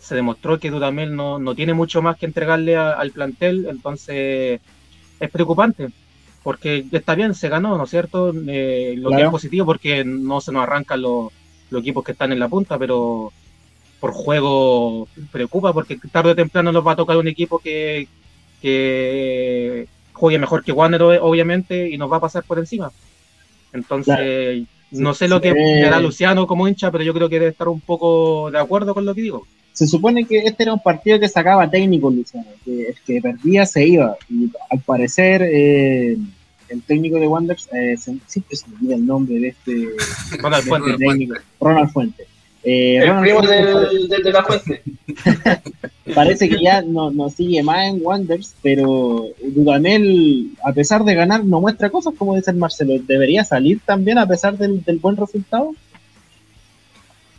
[0.00, 4.60] Se demostró que Dudamel no, no tiene mucho más que entregarle al plantel, entonces
[5.18, 5.88] es preocupante.
[6.42, 8.32] Porque está bien, se ganó, ¿no es cierto?
[8.48, 11.32] Eh, lo que es positivo porque no se nos arrancan los,
[11.70, 13.32] los equipos que están en la punta, pero
[13.98, 18.08] por juego preocupa porque tarde o temprano nos va a tocar un equipo que,
[18.62, 19.86] que
[20.20, 22.92] juegue mejor que Wander, obviamente, y nos va a pasar por encima.
[23.72, 25.50] Entonces, no sé lo que
[25.86, 29.06] hará Luciano como hincha, pero yo creo que debe estar un poco de acuerdo con
[29.06, 29.46] lo que digo.
[29.72, 33.64] Se supone que este era un partido que sacaba técnico Luciano, que el que perdía
[33.64, 36.18] se iba, y al parecer eh,
[36.68, 39.88] el técnico de Wanderers, eh, siempre se me olvida el nombre de este,
[40.38, 40.98] Ronald Fuente.
[40.98, 42.26] técnico, Ronald Fuente.
[42.62, 44.82] Eh, el primo del, de la fuente.
[46.14, 51.44] parece que ya no, no, sigue más en Wonders, pero Dudamel, a pesar de ganar,
[51.44, 52.94] no muestra cosas como dice el Marcelo.
[53.06, 55.74] ¿Debería salir también a pesar del, del buen resultado?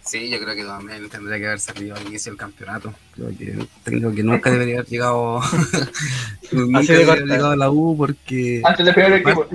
[0.04, 2.94] Sí, yo creo que Dudamel tendría que haber salido al inicio del campeonato.
[3.16, 5.40] Creo que, creo que nunca debería haber llegado,
[6.52, 8.62] nunca debería haber llegado a la U porque...
[8.66, 9.48] Antes de primer equipo.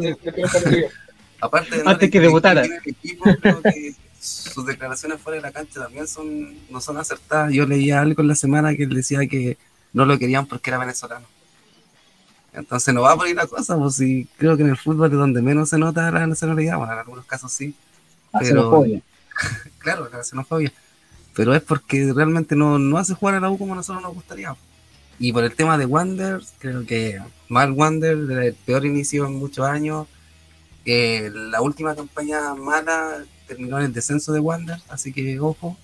[1.41, 2.65] Aparte de Antes que debutara.
[2.85, 3.95] Equipo, creo que
[4.27, 7.53] sus declaraciones fuera de la cancha también son no son acertadas.
[7.53, 9.57] Yo leía algo en la semana que él decía que
[9.93, 11.27] no lo querían porque era venezolano.
[12.53, 15.19] Entonces no va por ahí la cosa, pues sí, creo que en el fútbol es
[15.19, 17.75] donde menos se nota la nacionalidad, bueno, en algunos casos sí.
[18.39, 18.85] Pero,
[19.79, 20.73] claro, la xenofobia.
[21.35, 24.15] Pero es porque realmente no, no hace jugar a la U como a nosotros nos
[24.15, 24.57] gustaría.
[25.19, 29.67] Y por el tema de Wander, creo que mal Wander, el peor inicio en muchos
[29.67, 30.07] años.
[30.87, 35.77] Eh, la última campaña mala terminó en el descenso de Wander, así que ojo.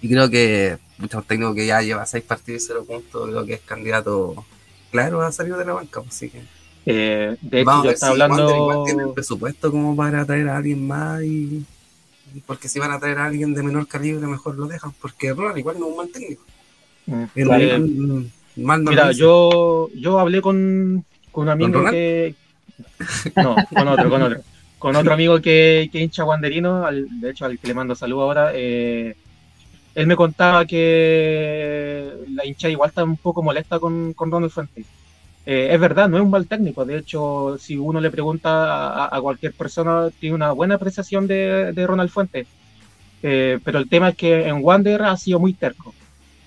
[0.00, 3.54] Y creo que muchos técnicos que ya lleva seis partidos y cero puntos, creo que
[3.54, 4.44] es candidato
[4.90, 6.00] claro a salir de la banca.
[6.00, 6.42] Pues, así que.
[6.86, 8.84] Eh, de hecho, yo estaba hablando.
[8.84, 11.64] tiene el presupuesto como para traer a alguien más y.
[12.46, 14.92] Porque si van a traer a alguien de menor calibre, mejor lo dejan.
[15.00, 16.44] Porque Ronald igual no es un mal técnico.
[17.06, 22.34] Mm, eh, mal, mira, yo, yo hablé con, con un amigo que.
[23.36, 24.42] No, con otro, con otro
[24.78, 28.52] con otro amigo que, que hincha guanderino, de hecho al que le mando saludo ahora,
[28.54, 29.16] eh,
[29.94, 34.86] él me contaba que la hincha igual está un poco molesta con, con Ronald Fuentes.
[35.44, 39.20] Eh, es verdad, no es un mal técnico, de hecho si uno le pregunta a,
[39.20, 42.46] cualquier persona, tiene una buena apreciación de, de Ronald Fuentes.
[43.22, 45.92] Eh, pero el tema es que en Wander ha sido muy terco,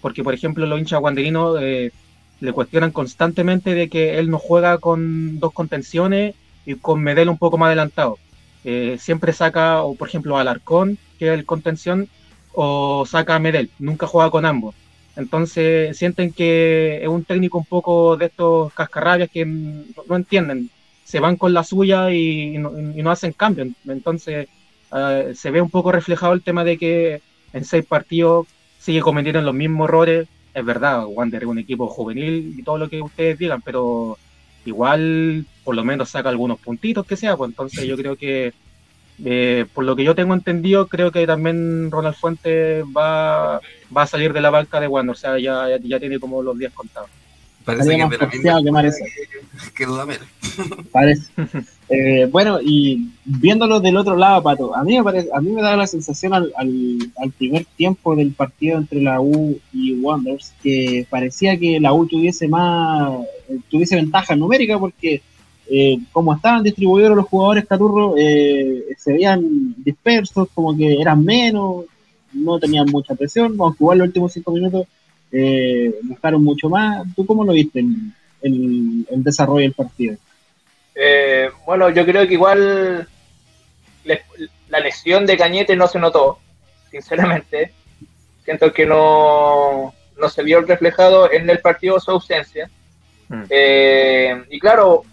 [0.02, 5.40] porque por ejemplo los hinchas guanderinos le cuestionan constantemente de que él no juega con
[5.40, 8.18] dos contenciones y con Medel un poco más adelantado.
[8.64, 12.08] Eh, siempre saca, o por ejemplo, Alarcón, que es el contención,
[12.54, 14.76] o saca a Medel, nunca juega con ambos.
[15.16, 20.70] Entonces sienten que es un técnico un poco de estos cascarrabias que no, entienden,
[21.04, 23.68] se van con la suya y, no, hacen cambio.
[23.88, 24.48] Entonces
[24.96, 27.22] eh, se ve un poco reflejado el tema de que
[27.54, 28.48] en seis partidos
[28.80, 30.28] sigue cometiendo los mismos errores.
[30.54, 34.18] Es verdad, Wander es un equipo juvenil y todo lo que ustedes digan, pero
[34.66, 38.54] igual por lo menos saca algunos puntitos que sea, pues entonces yo creo que
[39.24, 43.62] eh, por lo que yo tengo entendido, creo que también Ronald Fuentes va,
[43.96, 46.58] va a salir de la banca de Wander, o sea, ya, ya, tiene como los
[46.58, 47.10] días contados.
[47.64, 48.42] Parece que, de la que,
[49.76, 50.26] que, duda menos.
[50.92, 51.32] Parece.
[51.94, 55.62] Eh, bueno, y viéndolo del otro lado, Pato, a mí me, parece, a mí me
[55.62, 61.06] da la sensación al, al, primer tiempo del partido entre la U y Wanderers que
[61.10, 63.20] parecía que la U tuviese más,
[63.70, 65.22] tuviese ventaja numérica porque
[65.70, 71.86] eh, como estaban distribuidos los jugadores Caturro, eh, se veían dispersos, como que eran menos,
[72.32, 74.88] no tenían mucha presión, aunque igual los últimos cinco minutos
[75.30, 77.06] eh, buscaron mucho más.
[77.18, 80.16] ¿Tú cómo lo viste en el, el desarrollo del partido?
[81.04, 83.08] Eh, bueno, yo creo que igual
[84.70, 86.38] la lesión de Cañete no se notó,
[86.92, 87.74] sinceramente.
[88.46, 92.70] Siento que no, no se vio reflejado en el partido su ausencia.
[93.30, 93.44] Mm.
[93.50, 95.04] Eh, y claro,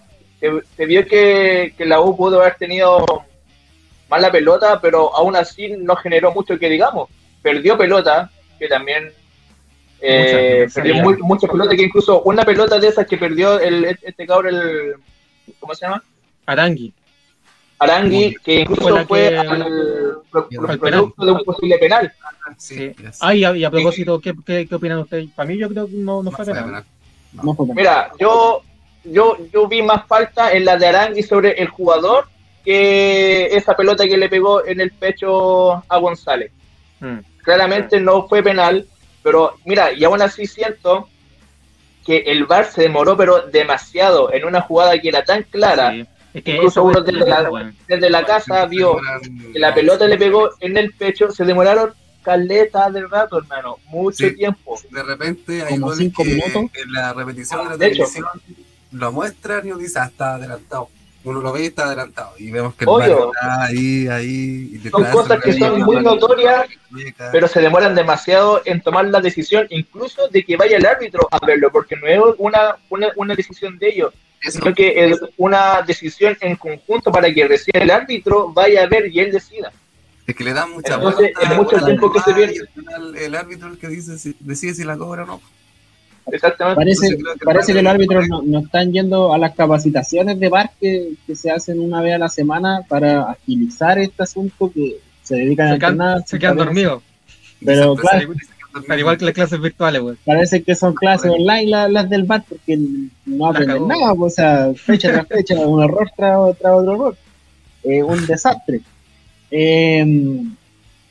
[0.41, 3.07] se, vio que, la U pudo haber tenido
[4.11, 7.09] más la pelota, pero aún así no generó mucho que digamos.
[7.41, 9.11] Perdió pelota, que también
[10.01, 11.05] Eh, perdió muchas.
[11.19, 14.95] muy- muchas pelotas, que incluso una pelota de esas que perdió el, este cabrón, el,
[15.61, 16.03] ¿cómo se llama?
[16.47, 16.93] Arangui.
[17.81, 22.13] Arangui, que Fue incluso la fue que- al, pro- al producto de un posible penal.
[22.57, 22.93] Sí.
[22.99, 23.05] Sí.
[23.21, 25.31] Ah, y a, y a propósito, ¿qué, qué, qué opinan ustedes?
[25.31, 26.65] Para mí yo creo que no, no fue fue penal.
[26.71, 26.85] penal.
[27.35, 27.43] No.
[27.45, 27.77] No fue penal.
[27.77, 28.63] Mira, yo,
[29.05, 32.27] yo, yo vi más falta en la de Arangui sobre el jugador
[32.65, 36.51] que esa pelota que le pegó en el pecho a González.
[37.01, 37.19] Mm.
[37.45, 38.87] Claramente no fue penal,
[39.23, 41.09] pero mira, y aún así siento
[42.09, 45.91] que el VAR se demoró, pero demasiado en una jugada que era tan clara.
[45.93, 46.07] Sí.
[46.33, 47.73] Es que Incluso uno desde la, bueno.
[47.87, 48.97] desde la casa vio
[49.53, 51.93] que la pelota le pegó en el pecho, se demoraron
[52.23, 54.35] caleta del rato, hermano, mucho Sí.
[54.37, 54.81] tiempo.
[54.91, 56.63] De repente hay Como goles cinco que minutos.
[56.83, 58.05] en la repetición de la De hecho.
[58.05, 58.27] televisión
[58.93, 60.89] lo muestran y uno dice, ah, está adelantado.
[61.25, 62.33] Uno lo ve y está adelantado.
[62.39, 64.81] Y vemos que el está ahí, ahí.
[64.83, 66.67] y Son cosas que son muy notorias,
[67.33, 71.45] pero se demoran demasiado en tomar la decisión, incluso de que vaya el árbitro a
[71.45, 75.83] verlo, porque no es una, una, una decisión de ellos, Eso, sino que es una
[75.83, 79.73] decisión en conjunto para que recién el árbitro vaya a ver y él decida.
[80.27, 82.67] es que le dan mucha Entonces, vuelta, es mucho tiempo que se pierde.
[82.75, 85.41] final el árbitro el que dice si, decide si la cobra o no.
[86.33, 86.77] Exactamente.
[86.77, 90.49] Parece, que parece que el los árbitros no, no están yendo a las capacitaciones de
[90.49, 94.99] VAR que, que se hacen una vez a la semana para agilizar este asunto que
[95.23, 96.23] se dedican a quedan, entrenar.
[96.27, 97.03] se quedan dormidos.
[97.65, 98.31] Pero, claro.
[98.89, 100.17] Al igual que las clases virtuales, güey.
[100.25, 102.79] Parece que son clases online la- las del VAR porque
[103.27, 107.17] no aprenden nada, pues, o sea, fecha tras fecha, un error tras, tras otro error.
[107.83, 108.81] Eh, un desastre.
[109.51, 110.05] Eh,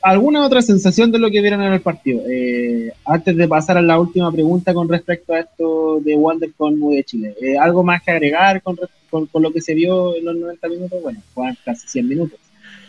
[0.08, 2.24] ¿Alguna otra sensación de lo que vieron en el partido?
[2.30, 6.80] Eh, antes de pasar a la última pregunta con respecto a esto de Wander con
[6.80, 7.36] de Chile.
[7.42, 8.78] Eh, ¿Algo más que agregar con,
[9.10, 11.02] con, con lo que se vio en los 90 minutos?
[11.02, 12.40] Bueno, juegan casi 100 minutos.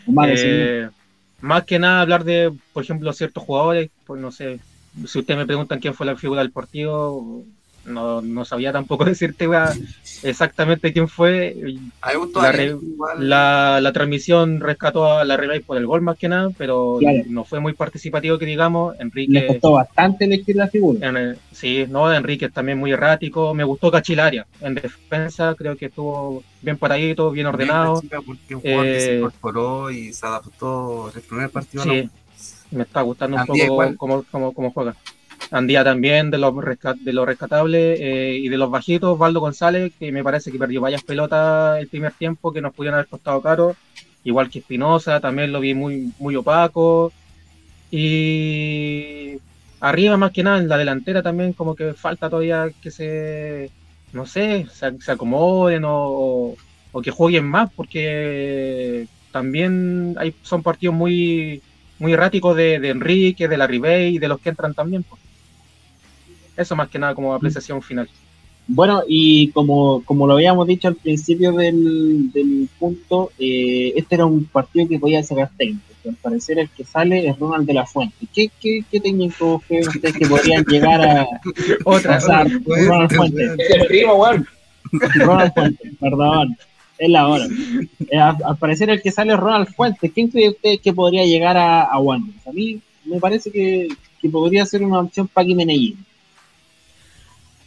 [0.07, 0.71] Más de 100 minutos.
[0.71, 0.89] Eh,
[1.41, 4.61] más que nada hablar de, por ejemplo, ciertos jugadores, pues no sé,
[5.05, 7.43] si ustedes me preguntan quién fue la figura del partido,
[7.89, 9.73] no, no sabía tampoco decirte wea,
[10.23, 11.55] exactamente quién fue.
[12.01, 13.29] A mí me gustó la re- igual.
[13.29, 17.19] La, la transmisión rescató a la Ribey por el gol más que nada, pero Claro.
[17.27, 18.95] no fue muy participativo que digamos.
[18.99, 21.07] Enrique, costó bastante elegir la figura.
[21.07, 23.53] en el- sí, no, Enrique es también muy errático.
[23.53, 28.01] Me gustó Cachilaria en defensa, creo que estuvo bien paradito, bien ordenado.
[28.01, 31.83] Bien, porque un jugador que se Eh, incorporó y se adaptó el primer partido.
[31.83, 32.09] Sí, ¿no?
[32.71, 34.95] me está gustando un poco cómo, cómo, cómo juega.
[35.51, 39.91] Andía también de los, resca- de los rescatables eh, y de los bajitos, Valdo González,
[39.99, 43.41] que me parece que perdió varias pelotas el primer tiempo que nos pudieron haber costado
[43.41, 43.75] caro,
[44.23, 47.11] igual que Espinosa, también lo vi muy, muy opaco.
[47.91, 49.37] Y
[49.79, 53.71] arriba más que nada, en la delantera también como que falta todavía que se,
[54.13, 56.55] no sé, se, se acomoden o,
[57.03, 61.61] que jueguen más, porque también hay, son partidos muy,
[61.99, 65.03] muy erráticos de, de Enrique, de la Ribey y de los que entran también.
[66.59, 68.09] Eso más que nada como apreciación final.
[68.67, 74.25] Bueno, y como, como lo habíamos dicho al principio del, del punto, eh, este era
[74.25, 75.81] un partido que podía sacar técnico.
[76.05, 78.27] Al parecer el que sale es Ronald de la Fuente.
[78.33, 81.27] ¿Qué, qué, qué técnico creen ustedes que podrían llegar a
[81.85, 82.49] Otra, pasar?
[82.49, 83.45] Fuente, Ronald Fuente.
[83.57, 84.45] Es el primo, weón.
[85.15, 86.57] Ronald Fuente, perdón.
[86.97, 87.47] Es la hora.
[88.11, 90.09] Eh, al, al parecer el que sale es Ronald Fuente.
[90.09, 92.45] ¿Quién cree usted que podría llegar a, a Wanderers?
[92.47, 93.87] A mí me parece que,
[94.21, 96.05] que podría ser una opción Paqui Menellín.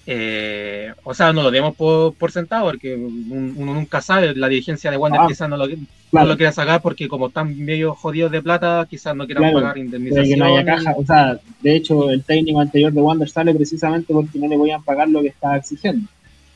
[0.06, 4.48] Eh, o sea, no lo demos por, por sentado, porque un- uno nunca sabe, la
[4.48, 5.76] dirigencia de Wander Ah, quizás no lo, no
[6.10, 9.60] Claro, lo quiera sacar porque como están medio jodidos de plata, quizás no quieran Claro,
[9.60, 10.28] pagar indemnización.
[10.28, 10.94] que no haya caja.
[10.98, 14.70] O sea, de hecho, el técnico anterior de Wander sale precisamente porque no le voy
[14.70, 16.08] a pagar lo que estaba exigiendo.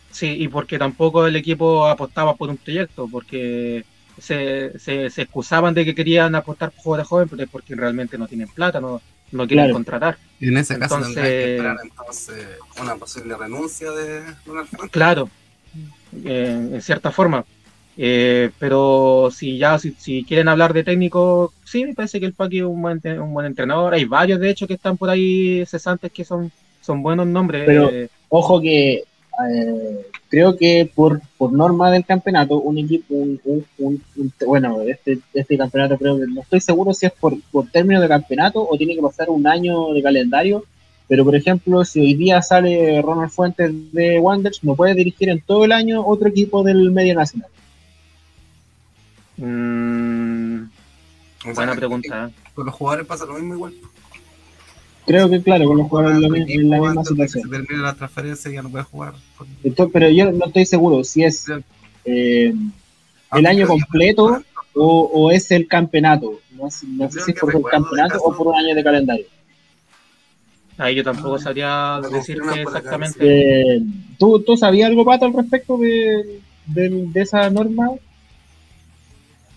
[0.08, 3.84] Sí, y porque tampoco el equipo apostaba por un proyecto, porque
[4.16, 8.16] se, se, se excusaban de que querían apostar por jugadores jóvenes, pero es porque realmente
[8.16, 9.74] no tienen plata, no, no quieren Claro.
[9.74, 10.18] contratar.
[10.40, 12.46] En ese caso Entonces- tendrá que esperar entonces
[12.80, 14.90] una posible renuncia de Ronald Fuentes.
[14.90, 15.30] Claro,
[16.24, 17.44] eh, en cierta forma.
[17.98, 22.34] Eh, pero si ya, si, si quieren hablar de técnico, sí, me parece que el
[22.34, 23.94] Paqui es un buen, un buen entrenador.
[23.94, 27.62] Hay varios, de hecho, que están por ahí cesantes que son, son buenos nombres.
[27.66, 29.04] Pero- Eh, Ojo que
[29.50, 34.80] eh, creo que por, por norma del campeonato, un equipo, un, un- un- un- bueno,
[34.82, 38.66] este, este campeonato creo que no estoy seguro si es por, por término de campeonato
[38.68, 40.64] o tiene que pasar un año de calendario.
[41.08, 45.40] Pero, por ejemplo, si hoy día sale Ronald Fuentes de Wanderers, no puede dirigir en
[45.40, 47.48] todo el año otro equipo del medio nacional.
[49.36, 50.64] mm,
[51.54, 52.26] buena que- pregunta.
[52.28, 52.32] ¿eh?
[52.54, 53.74] Con los jugadores pasa lo mismo igual.
[55.06, 57.44] Creo que, claro, con los jugadores en la, en misma situación.
[57.44, 59.14] Se termine la transferencia ya no puede jugar.
[59.62, 61.46] Entonces, pero yo no estoy seguro si es
[62.04, 62.52] eh,
[63.32, 64.42] el año completo
[64.74, 66.40] o, o es el campeonato.
[66.50, 68.82] No, sé- no sé Creo si es por el campeonato o por un año de
[68.82, 69.26] calendario.
[70.78, 73.18] Ahí yo tampoco sabría me decirte exactamente.
[73.76, 73.80] Eh,
[74.18, 77.90] ¿tú, ¿Tú sabías algo, Pato, al respecto de, de, de esa norma?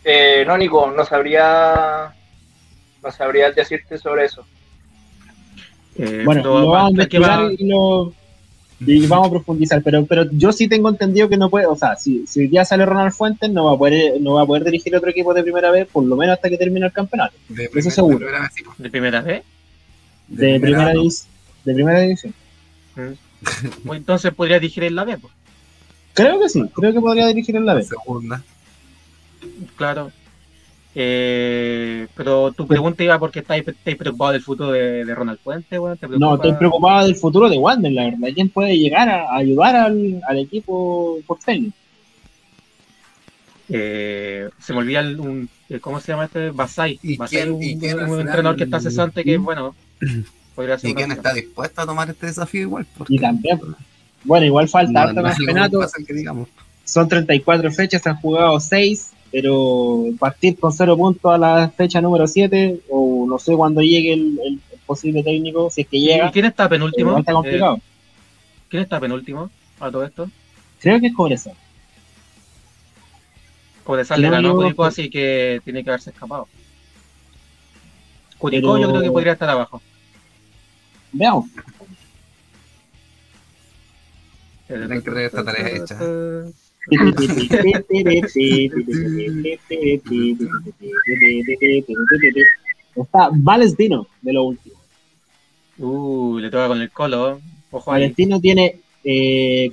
[0.04, 2.14] Eh, no, Nico, no sabría,
[3.04, 4.46] no sabría decirte sobre eso.
[6.02, 8.14] Eh, Bueno, lo vamos a investigar y, lo,
[8.80, 11.96] y vamos a profundizar, pero, pero yo sí tengo entendido que no puede, o sea,
[11.98, 14.64] si, si hoy día sale Ronald Fuentes, no va a poder, no va a poder
[14.64, 17.64] dirigir otro equipo de primera vez, por lo menos hasta que termine el campeonato, De
[17.66, 18.18] Eso primera- seguro.
[18.20, 18.64] de primera vez, sí.
[18.78, 19.44] ¿De primera vez?
[20.30, 21.02] de, primera, no.
[21.04, 21.26] divis-
[21.66, 22.34] de primera división.
[23.86, 25.34] Pues entonces podría dirigir en la B, pues.
[26.14, 27.84] Creo que sí, creo que podría dirigir en la B.
[27.84, 28.44] Segunda.
[29.78, 30.12] Claro.
[30.96, 35.80] Eh, pero tu pregunta iba porque estáis, estáis preocupado del futuro de, de Ronald Fuentes,
[35.80, 35.98] weón.
[35.98, 38.30] ¿Te No, estoy preocupado del futuro de Wander, la verdad.
[38.34, 41.72] ¿Quién puede llegar a, a ayudar al, al equipo porteño?
[43.70, 46.50] Eh, se me olvida el, un, el- ¿cómo se llama este?
[46.50, 47.00] Basay.
[47.04, 49.76] ¿Y Basay, quién- un, y quién al un entrenador que está cesante que, bueno,
[50.56, 52.88] podría ser ¿Y quién está dispuesto a tomar este desafío igual?
[52.98, 53.60] Porque Y también,
[54.24, 55.82] bueno, igual falta no- harto no campeonato.
[55.82, 56.50] fácil que digamos.
[56.84, 62.02] Son 34 fechas, se han jugado 6, pero partir con 0 puntos a la fecha
[62.02, 66.08] número 7, o no sé cuándo llegue el, el posible técnico, si es que ¿Y
[66.08, 67.18] llega, quién está penúltimo?
[67.18, 67.82] está Eh.
[68.70, 69.50] ¿Quién está penúltimo
[69.80, 70.30] a todo esto?
[70.80, 71.54] Creo que es Cobresal.
[73.84, 76.48] Cobresal le ganó Curicó, así que tiene que haberse escapado.
[78.38, 79.82] Curicó Pero- yo creo que podría estar abajo.
[81.12, 81.46] Veamos.
[84.68, 85.98] Tienen que esta tarea hecha.
[92.96, 94.76] Está Valestino de lo último.
[95.78, 97.40] Uh, le toca con el colo.
[97.72, 98.12] Ojo ahí.
[98.14, 98.80] Tiene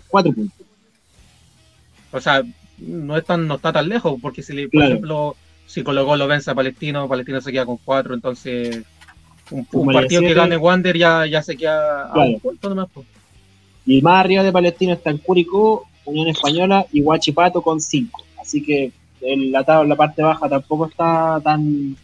[0.09, 0.67] 4 puntos.
[2.13, 2.43] O sea,
[2.79, 4.87] no, es tan, no está tan lejos, porque si, por Claro.
[4.87, 5.37] ejemplo,
[5.67, 8.85] si Colo Colo vence a Palestino, Palestino se queda con cuatro, entonces
[9.51, 12.89] un, partido que gane Wander ya, ya se queda a un punto nomás.
[12.93, 13.07] pues.
[13.85, 18.25] Y más arriba de Palestino están Curicó, Unión Española y Huachipato con 5.
[18.41, 21.97] Así que el, la, la parte baja tampoco está tan,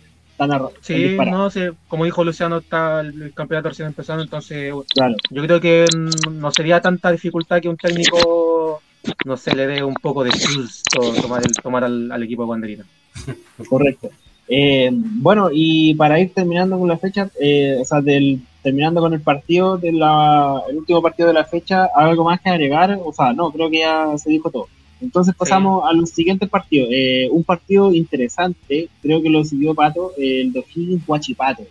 [0.80, 5.14] Sí, no sé, como dijo Luciano, está el, campeonato recién empezando, entonces Claro.
[5.30, 8.82] yo creo que mm, no sería tanta dificultad que un técnico,
[9.24, 12.48] no sé, le dé un poco de susto tomar, el, tomar al, al equipo de
[12.48, 12.84] Wanderino.
[13.68, 14.10] Correcto.
[14.48, 19.12] Eh, bueno, y para ir terminando con la fecha, eh, o sea, del, terminando con
[19.12, 22.98] el partido, de la, el último partido de la fecha, ¿algo más que agregar?
[23.04, 24.68] O sea, no, creo que ya se dijo todo.
[25.00, 26.88] Entonces pasamos a los siguientes partidos.
[26.92, 31.64] Eh, un partido interesante, creo que lo siguió Pato, el de O'Higgins Huachipato.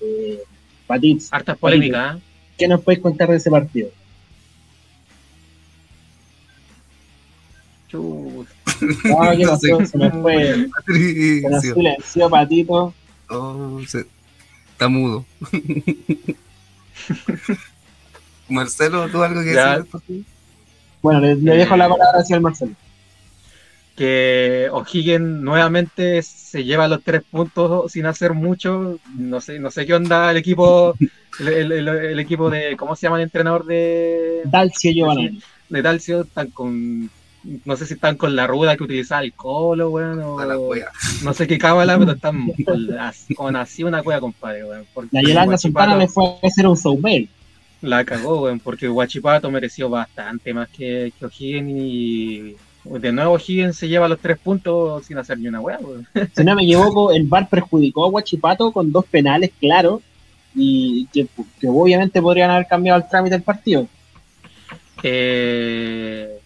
[0.00, 0.38] Eh,
[0.86, 2.20] Patitz, Hartas polémicas, ¿eh?
[2.58, 3.88] ¿qué nos puedes contar de ese partido?
[7.88, 8.46] Chus.
[9.18, 9.78] Ah, ¿qué No pasó?
[9.80, 9.86] sé.
[9.86, 11.72] Se nos fue, se nos Sí.
[11.74, 12.94] silenció Patito.
[13.28, 14.06] Oh, se-
[14.82, 15.24] Está mudo.
[18.48, 19.78] Marcelo, ¿tú algo que Ya.
[19.78, 20.24] decir?
[21.00, 22.72] Bueno, le, le dejo la palabra hacia el Marcelo.
[23.94, 28.98] que O'Higgins nuevamente se lleva los tres puntos sin hacer mucho.
[29.16, 30.96] No sé, no sé qué onda el equipo,
[31.38, 35.40] el, el- el- el equipo de, ¿cómo se llama el entrenador de, Dalcio Giovanni.
[35.68, 36.22] de Dalcio?
[36.22, 37.08] Están con,
[37.64, 40.56] no sé si están con la ruda que utilizaba el colo, weón, o A la
[41.24, 44.84] no sé qué cábala, pero están con, la- con así una cueva, compadre, weón.
[44.94, 47.28] porque La Yolanda Guachipato Sultana le fue a hacer un showmail.
[47.80, 53.76] La cagó, weón, porque Guachipato mereció bastante más que, que O'Higgins y de nuevo O'Higgins
[53.76, 56.06] se lleva los tres puntos sin hacer ni una weá, weón.
[56.34, 60.00] Si no me equivoco, el VAR perjudicó a Huachipato con dos penales claros
[60.54, 61.26] y que,
[61.60, 63.88] que obviamente podrían haber cambiado el trámite del partido.
[65.02, 66.38] Eh,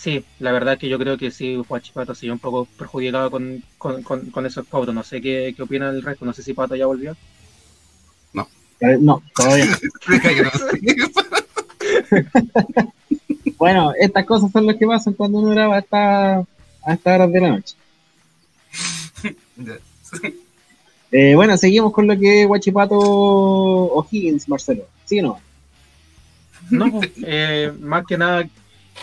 [0.00, 3.62] sí, la verdad que yo creo que sí, Huachipato se vio un poco perjudicado con,
[3.76, 4.94] con, con, con esos cautos.
[4.94, 7.16] No sé qué, qué opina el resto, no sé si Pato ya volvió.
[8.80, 9.76] Eh, No, todavía no.
[10.58, 10.96] Sé.
[13.58, 17.40] Bueno, estas cosas son las que pasan cuando uno graba hasta, a estas horas de
[17.40, 17.74] la noche.
[21.12, 24.86] Eh, bueno, seguimos con lo que es Huachipato O'Higgins, Marcelo.
[25.04, 25.40] ¿Sí o no?
[26.70, 28.48] No, eh, más que nada,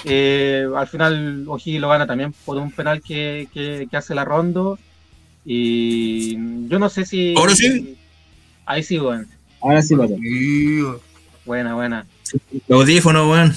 [0.05, 4.25] eh, al final O'Higgins lo gana también por un penal que, que, que hace la
[4.25, 4.77] Rondo.
[5.45, 6.35] Y
[6.67, 7.33] yo no sé si.
[7.37, 7.97] ¿Ahora sí?
[8.65, 9.27] Ahí sí, weón.
[9.61, 9.95] Ahora sí.
[9.95, 10.83] Sí,
[11.45, 12.05] Buena, buena.
[12.67, 13.55] Los audífonos, weón.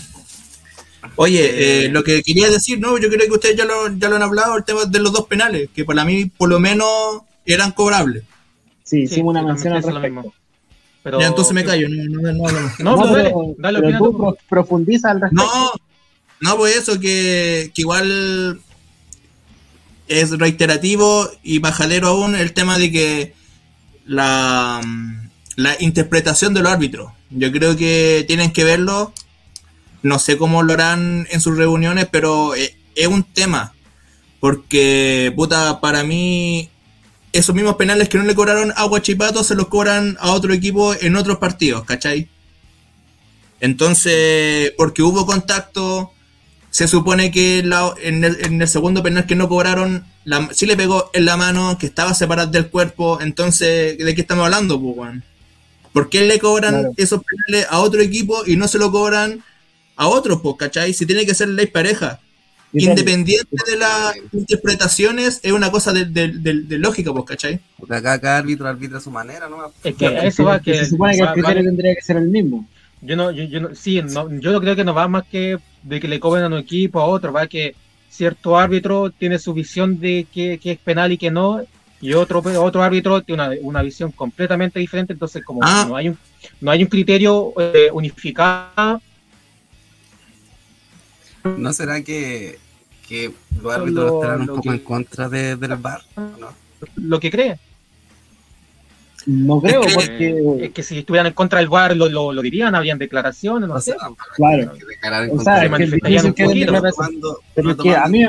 [1.17, 4.17] Oye, eh, lo que quería decir, no, yo creo que ustedes ya lo, ya lo
[4.17, 6.89] han hablado, el tema de los dos penales, que para mí por lo menos
[7.45, 8.23] eran cobrables.
[8.85, 10.33] Sí, Sí, hicimos una mención al respecto.
[11.03, 12.73] Pero, Ya, entonces me callo, no, no, no.
[12.79, 15.45] No, pues dale, tú profundiza al respecto.
[15.45, 15.73] No,
[16.41, 18.61] no, pues eso, que, que igual
[20.09, 23.35] es reiterativo y bajadero aún el tema de que
[24.07, 24.81] la,
[25.57, 29.13] la interpretación del árbitro, Yo creo que tienen que verlo.
[30.03, 33.75] No sé cómo lo harán en sus reuniones, pero eh, es un tema.
[34.41, 36.71] Porque, puta, para mí,
[37.33, 40.95] esos mismos penales que no le cobraron a Guachipato se los cobran a otro equipo
[40.95, 42.29] en otros partidos, ¿cachai?
[43.61, 46.13] Entonces, porque hubo contacto,
[46.71, 50.67] se supone que la- en, el, en el segundo penal que no cobraron, la, sí
[50.67, 53.21] le pegó en la mano, que estaba separada del cuerpo.
[53.21, 55.13] Entonces, ¿de qué estamos hablando, pues?
[55.93, 56.93] ¿Por qué le cobran Claro.
[56.97, 59.43] esos penales a otro equipo y no se lo cobran
[59.97, 60.95] a otros, pues, ¿cachai?
[60.95, 62.21] Si tiene que ser ley pareja.
[62.73, 67.59] Independiente de las interpretaciones, es una cosa de, de- de- de lógica, pues, ¿cachai?
[67.77, 69.73] Porque acá cada árbitro arbitra a su manera, ¿no?
[69.83, 70.75] Es que a eso va que.
[70.77, 72.69] se supone que el criterio tendría que ser el mismo.
[73.03, 75.59] Yo no, yo, yo no, sí, no, yo no creo que no va más que
[75.83, 77.75] de que le cobren a un equipo a otro, va que
[78.11, 81.63] cierto árbitro tiene su visión de que, que es penal y que no,
[82.03, 85.87] y otro otro árbitro tiene una, una visión completamente diferente, entonces como Ah.
[85.89, 86.19] no hay un
[86.61, 89.01] no hay un criterio eh, unificado,
[91.57, 92.59] ¿No será que,
[93.09, 96.03] que los Lo- árbitros estarán un lo poco que- en contra de, del VAR?
[96.39, 96.49] ¿no?
[96.97, 97.59] lo que cree.
[99.27, 100.65] No creo, Es que- porque.
[100.67, 103.75] Es que si estuvieran en contra del VAR lo, lo, lo dirían, habrían declaraciones, no
[103.77, 103.93] O sé.
[103.93, 104.73] sea, Claro.
[104.73, 106.73] que O sea, que manifestarían un poquito.
[106.91, 108.27] tomando, Pero no que a mí-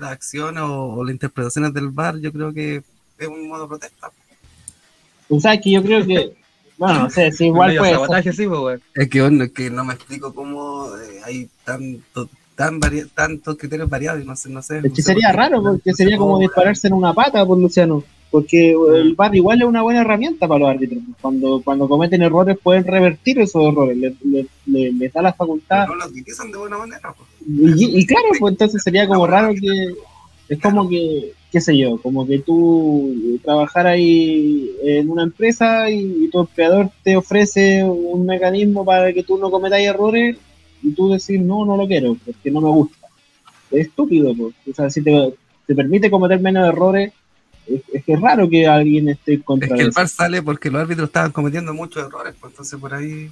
[0.00, 2.82] las acciones o, o las interpretaciones del VAR, yo creo que
[3.18, 4.10] es un modo de protesta.
[5.28, 6.34] Tú sabes que yo creo que.
[6.76, 8.80] Bueno, no sé, si igual sabotaje, sí, pues.
[8.94, 13.56] Es que bueno, es que no me explico cómo eh, hay tanto, tan vari- tantos
[13.56, 14.80] criterios variados no sé, no sé.
[14.82, 18.02] Es que sería raro, porque sería como dispararse en una pata, por Luciano.
[18.34, 20.98] Porque el VAR igual es una buena herramienta para los árbitros.
[21.20, 25.84] Cuando, cuando cometen errores pueden revertir esos errores, les le, le- les da la facultad.
[25.86, 27.14] pero no lo utilizan de buena manera.
[27.16, 27.28] pues.
[27.80, 29.94] Y, y claro, pues entonces sería como raro que.
[30.48, 36.28] Es como que, qué sé yo, como que tú trabajar ahí en una empresa y,
[36.32, 40.36] tu empleador te ofrece un mecanismo para que tú no cometas errores
[40.82, 43.06] y tú decís, no, no lo quiero, porque no me gusta.
[43.70, 44.54] Es estúpido, pues.
[44.70, 45.32] O sea, si te,
[45.68, 47.12] te permite cometer menos errores,
[47.66, 49.90] es, es que es raro que alguien esté en Es contra que el.
[49.90, 53.30] VAR sale porque los árbitros estaban cometiendo muchos errores, pues entonces por ahí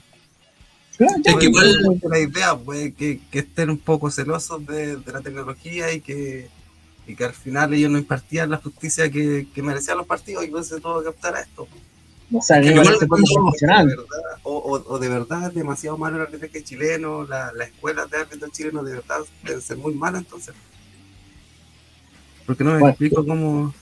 [0.97, 5.13] Claro, Es que igual- la idea pues que, que estén un poco celosos de, de
[5.13, 6.49] la tecnología y que,
[7.07, 10.47] y que al final ellos no impartían la justicia que, que merecían los partidos y
[10.49, 11.67] entonces tuvo que optar a esto.
[12.31, 13.67] o sea, que igual parece poco cuando- De
[13.97, 18.05] verdad, o, o, o de verdad es demasiado malo el arbitraje chileno, la, la escuela
[18.07, 20.55] de árbitros chilenos de verdad deben ser muy malas entonces.
[22.47, 22.91] Porque no me Bueno.
[22.91, 23.75] explico cómo...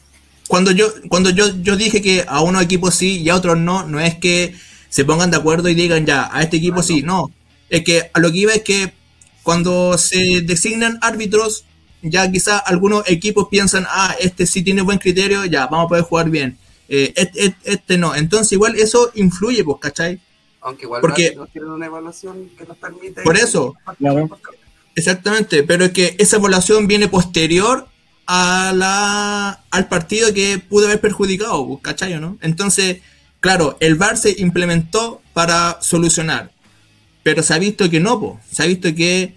[0.51, 3.87] cuando yo cuando yo, yo dije que a unos equipos sí y a otros no,
[3.87, 4.53] no es que
[4.89, 7.31] se pongan de acuerdo y digan ya, a este equipo Ah, sí, no.
[7.69, 8.93] Es que a lo que iba es que
[9.45, 11.65] cuando se designan árbitros,
[12.03, 16.03] ya quizá algunos equipos piensan, ah, este sí tiene buen criterio, ya, vamos a poder
[16.05, 16.59] jugar bien.
[16.89, 17.15] Eh,
[17.63, 18.17] este, no.
[18.17, 20.21] Entonces igual eso influye, pues, ¿cachai?
[20.63, 23.23] Aunque igual Porque- árbitros tienen una evaluación que los permite...
[23.23, 23.77] Por eso.
[23.99, 24.29] Claro.
[24.97, 27.87] Exactamente, pero es que esa evaluación viene posterior
[28.33, 32.39] a la, al partido que pudo haber perjudicado, pues, ¿cachai no?
[32.43, 32.99] Entonces,
[33.41, 36.53] claro, el VAR se implementó para solucionar,
[37.25, 39.35] pero se ha visto que no, pues, se ha visto que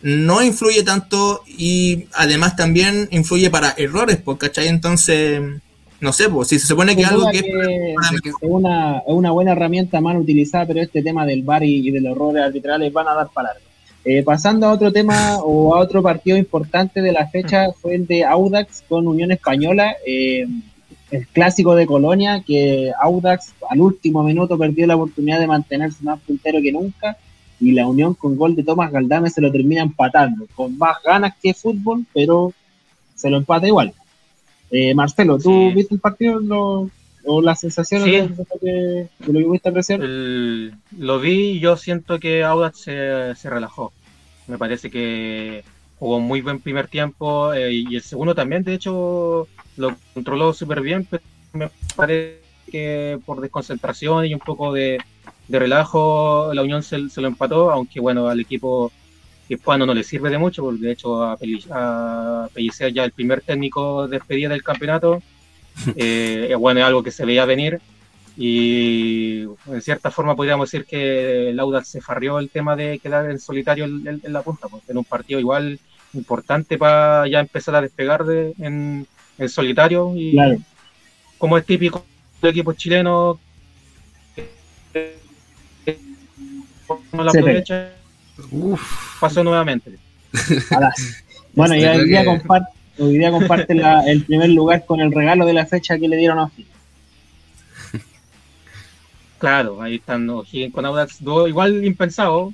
[0.00, 4.68] no influye tanto y además también influye para errores, pues, ¿cachai?
[4.68, 5.42] Entonces,
[6.00, 9.32] no sé, pues, si se supone que algo que es que Es una, es una
[9.32, 12.90] buena herramienta mal utilizada, pero este tema del VAR y, y de los errores arbitrales
[12.90, 13.69] van a dar para largo.
[14.04, 18.06] Eh, pasando a otro tema o a otro partido importante de la fecha fue el
[18.06, 20.46] de Audax con Unión Española, eh,
[21.10, 26.18] el clásico de Colonia, que Audax al último minuto perdió la oportunidad de mantenerse más
[26.20, 27.16] puntero que nunca
[27.60, 31.34] y la Unión con gol de Tomás Galdame se lo termina empatando, con más ganas
[31.42, 32.54] que fútbol, pero
[33.14, 33.92] se lo empata igual.
[34.70, 35.74] Eh, Marcelo, ¿tú Sí.
[35.74, 36.88] viste el partido lo-
[37.24, 38.12] o las sensaciones Sí.
[38.12, 40.00] de, de de lo que viste apreciar?
[40.02, 43.92] El- lo vi y yo siento que Audax se, se relajó.
[44.46, 45.62] Me parece que
[45.98, 49.46] jugó muy buen primer tiempo eh, y el segundo también, de hecho,
[49.76, 52.40] lo controló súper bien, pero me parece
[52.70, 54.98] que por desconcentración y un poco de,
[55.48, 58.90] de relajo la Unión se, se lo empató, aunque bueno, al equipo
[59.48, 61.36] hispano no le sirve de mucho, porque de hecho a
[62.54, 65.20] Pellicer ya el primer técnico despedida del campeonato,
[65.96, 67.80] eh, bueno, es algo que se veía venir
[68.36, 73.30] y en cierta forma podríamos decir que el Audax se farrió el tema de quedar
[73.30, 75.78] en solitario en, en- en la punta, porque en un partido igual
[76.14, 79.06] importante para ya empezar a despegar de, en,
[79.38, 80.58] en solitario y Claro.
[81.38, 82.04] como es típico
[82.40, 83.38] del equipo chileno
[87.12, 87.92] no la aprovecha,
[88.50, 89.92] Uf, pasó nuevamente.
[91.52, 95.46] Bueno, y hoy día, comparte, hoy día comparte la- el primer lugar con el regalo
[95.46, 96.68] de la fecha que le dieron a O'Higgins.
[99.38, 102.52] Claro, ahí están O'Higgins con Audax, dos igual impensado,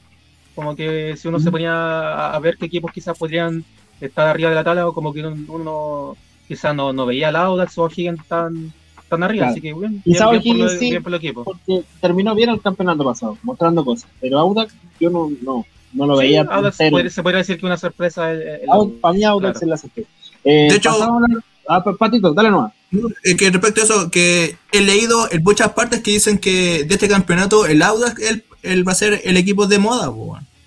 [0.55, 3.65] como que si uno se ponía a, a ver qué equipos quizás podrían
[4.01, 6.17] estar arriba de la tabla, o como que uno,
[6.47, 8.73] quizás no, no veía al Audax o O'Higgins tan,
[9.09, 9.53] tan arriba, Claro.
[9.53, 10.91] así que bien, bien, bien por, lo- O'Higgins sí.
[10.91, 11.45] bien por el equipo.
[11.45, 14.09] Porque terminó bien el campeonato pasado, mostrando cosas.
[14.21, 17.67] Pero Audax, yo no, no, no lo Sí, veía Audax podría- se podría decir que
[17.67, 19.65] una sorpresa el- el- Audax- para mí Audax claro.
[19.65, 20.09] es la sorpresa.
[20.47, 21.19] Eh, De hecho- a
[21.69, 22.73] Ah, pa- Patito, dale nomás.
[23.25, 26.95] Eh, que respecto a eso, que he leído en muchas partes que dicen que de
[26.95, 30.13] este campeonato el Audax él, él va a ser el equipo de moda,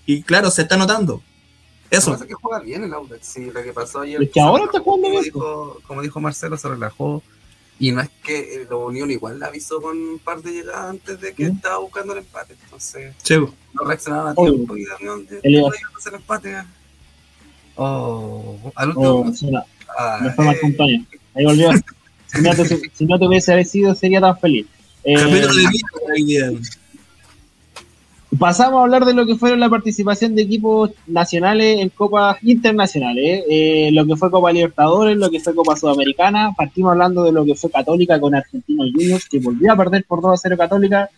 [0.05, 1.13] y claro, se está notando.
[1.13, 2.11] Lo que Eso.
[2.11, 4.21] pasa es que juega bien el Audax, sí, lo que pasó ayer.
[4.21, 5.23] Es que ahora está jugando como bien.
[5.23, 7.23] dijo, como dijo Marcelo, se relajó.
[7.79, 10.89] Y no es que eh, la Unión igual la avisó con un par de llegadas
[10.89, 12.57] antes de que estaba buscando el empate.
[12.65, 13.53] Entonces, po.
[13.73, 16.57] no reaccionaron a tiempo y la Unión de, Él iba- de hacer el empate.
[17.81, 19.57] Oh, al último.
[19.57, 19.63] Oh,
[19.97, 21.05] ah, me fue Marco eh, Antonio.
[21.35, 21.71] Ahí volvió.
[22.31, 22.63] Si no, te,
[22.93, 24.67] si no te hubiese sería tan feliz.
[25.03, 26.59] Eh.
[28.37, 33.43] Pasamos a hablar de lo que fueron la participación de equipos nacionales en copas internacionales,
[33.49, 33.89] ¿eh?
[33.91, 36.53] Lo que fue Copa Libertadores, lo que fue Copa Sudamericana.
[36.55, 40.21] Partimos hablando de lo que fue Católica con Argentinos Juniors, que volvió a perder por
[40.21, 41.09] 2 a 0 Católica,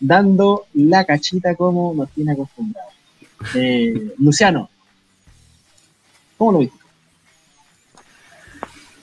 [0.00, 2.92] dando la cachita como nos tiene acostumbrados.
[3.54, 4.68] Eh, Luciano,
[6.36, 6.76] ¿cómo lo viste?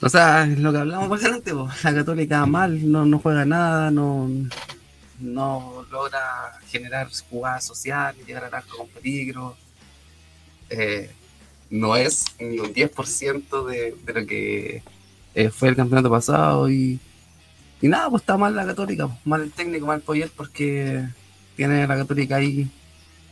[0.01, 1.69] O sea, lo que hablamos más adelante, po.
[1.83, 4.29] la Católica mal, no, no juega nada, no,
[5.19, 9.55] no logra generar jugadas sociales, llegar al arco con peligro.
[10.69, 11.09] Eh,
[11.69, 14.83] no es ni un 10% de, de lo que
[15.35, 16.99] eh, fue el campeonato pasado y,
[17.81, 21.07] y nada, pues está mal la Católica, mal el técnico, mal Poyet porque
[21.55, 22.69] tiene la Católica ahí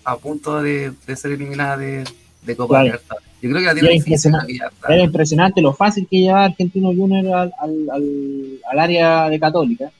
[0.03, 2.03] a punto de, de ser eliminada de,
[2.43, 2.85] de Copa Claro.
[2.85, 3.27] Libertadores.
[3.41, 4.59] Yo creo que la tiene Era impresionante.
[4.87, 9.91] Era impresionante lo fácil que llevaba Argentinos Juniors al, al, al, al área de Católica.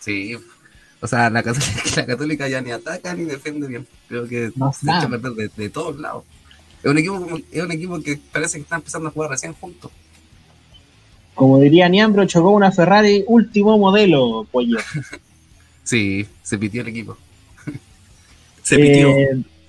[0.00, 0.36] Sí,
[1.00, 3.86] o sea, la católica, la católica ya ni ataca ni defiende bien.
[4.08, 6.24] Creo que No, se echa a perder de, de todos lados.
[6.82, 9.90] Es un, equipo, es un equipo que parece que está empezando a jugar recién juntos.
[11.34, 14.78] Como diría Niambro, chocó una Ferrari último modelo, pollo.
[15.84, 17.16] Sí, se pitió el equipo.
[18.62, 19.08] Se pitió.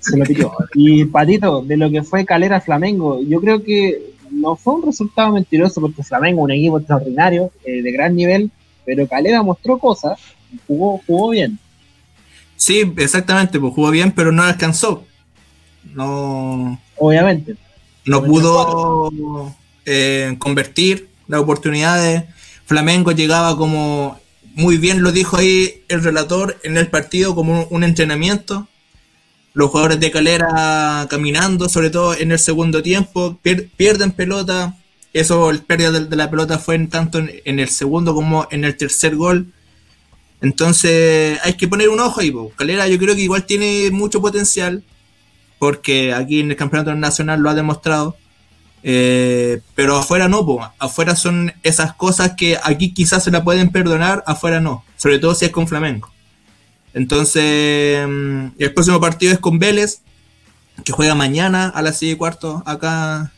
[0.04, 0.52] Se lo pitió.
[0.76, 5.32] Y Patito, de lo que fue Calera Flamengo, yo creo que no fue un resultado
[5.32, 8.52] mentiroso porque Flamengo un equipo extraordinario, eh, de gran nivel,
[8.86, 10.20] pero Calera mostró cosas,
[10.68, 11.60] jugó, jugó bien.
[12.56, 15.06] Sí, exactamente, pues jugó bien, pero no alcanzó.
[15.94, 17.56] No, Obviamente.
[18.06, 19.54] no pudo
[19.86, 22.24] eh, convertir las oportunidades.
[22.66, 24.20] Flamengo llegaba como,
[24.56, 28.68] muy bien lo dijo ahí el relator, en el partido como un, un entrenamiento.
[29.54, 34.76] Los jugadores de Calera caminando, sobre todo en el segundo tiempo, pier- pierden pelota.
[35.14, 38.66] Eso, el pérdida de, la pelota fue en tanto en, en el segundo como en
[38.66, 39.48] el tercer gol.
[40.42, 42.32] Entonces hay que poner un ojo ahí.
[42.32, 42.52] po.
[42.56, 44.84] Calera yo creo que igual tiene mucho potencial,
[45.60, 48.18] porque aquí en el campeonato nacional lo ha demostrado.
[48.86, 50.68] Eh, pero afuera no, po.
[50.80, 55.36] afuera son esas cosas que aquí quizás se la pueden perdonar, afuera no, sobre todo
[55.36, 56.10] si es con Flamengo.
[56.94, 60.02] Entonces, mm, el próximo partido es con Vélez,
[60.84, 63.32] que juega mañana a las 6 y cuarto acá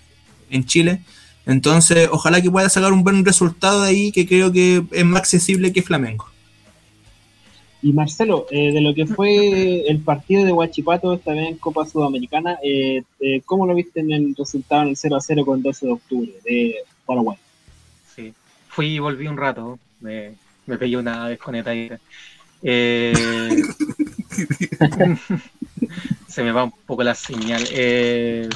[0.50, 1.02] en Chile.
[1.46, 5.20] Entonces, ojalá que pueda sacar un buen resultado de ahí, que creo que es más
[5.20, 6.26] accesible que Flamengo.
[7.82, 11.86] Y Marcelo, eh, de lo que fue el partido de Huachipato esta vez en Copa
[11.86, 15.62] Sudamericana, eh, eh, ¿cómo lo viste en el resultado en el 0 a 0 con
[15.62, 16.76] 12 de octubre de
[17.06, 17.38] Paraguay?
[18.16, 18.34] Sí.
[18.70, 19.78] Fui y volví un rato.
[20.00, 20.34] Me,
[20.66, 22.00] me pegué una desconectadita.
[22.68, 23.14] Eh,
[26.28, 27.64] se me va un poco la señal.
[27.72, 28.48] Eh,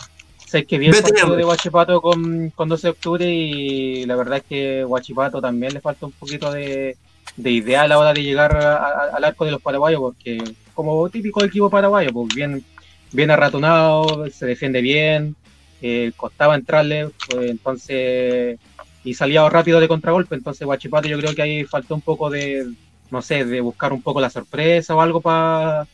[0.47, 4.37] sé que vi el partido de Huachipato con, con 12 de octubre y la verdad
[4.39, 6.97] es que Huachipato también le falta un poquito de,
[7.37, 10.43] de idea a la hora de llegar a- a- al arco de los paraguayos, porque
[10.73, 12.63] como típico equipo paraguayo, pues bien,
[13.11, 15.35] bien arratonado, se defiende bien,
[15.81, 18.57] eh, costaba entrarle, pues, entonces
[19.03, 22.67] y salía rápido de contragolpe, entonces Guachipato yo creo que ahí faltó un poco de,
[23.11, 25.87] no sé, de buscar un poco la sorpresa o algo para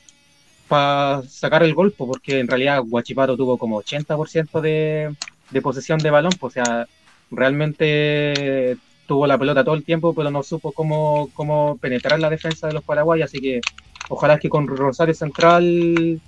[1.27, 5.15] sacar el golpe, porque en realidad Guachipato tuvo como 80% de,
[5.51, 6.87] de posesión de balón, pues, o sea,
[7.31, 12.67] realmente tuvo la pelota todo el tiempo, pero no supo cómo, cómo penetrar la defensa
[12.67, 13.61] de los paraguayos, así que
[14.09, 16.19] ojalá que con Rosario Central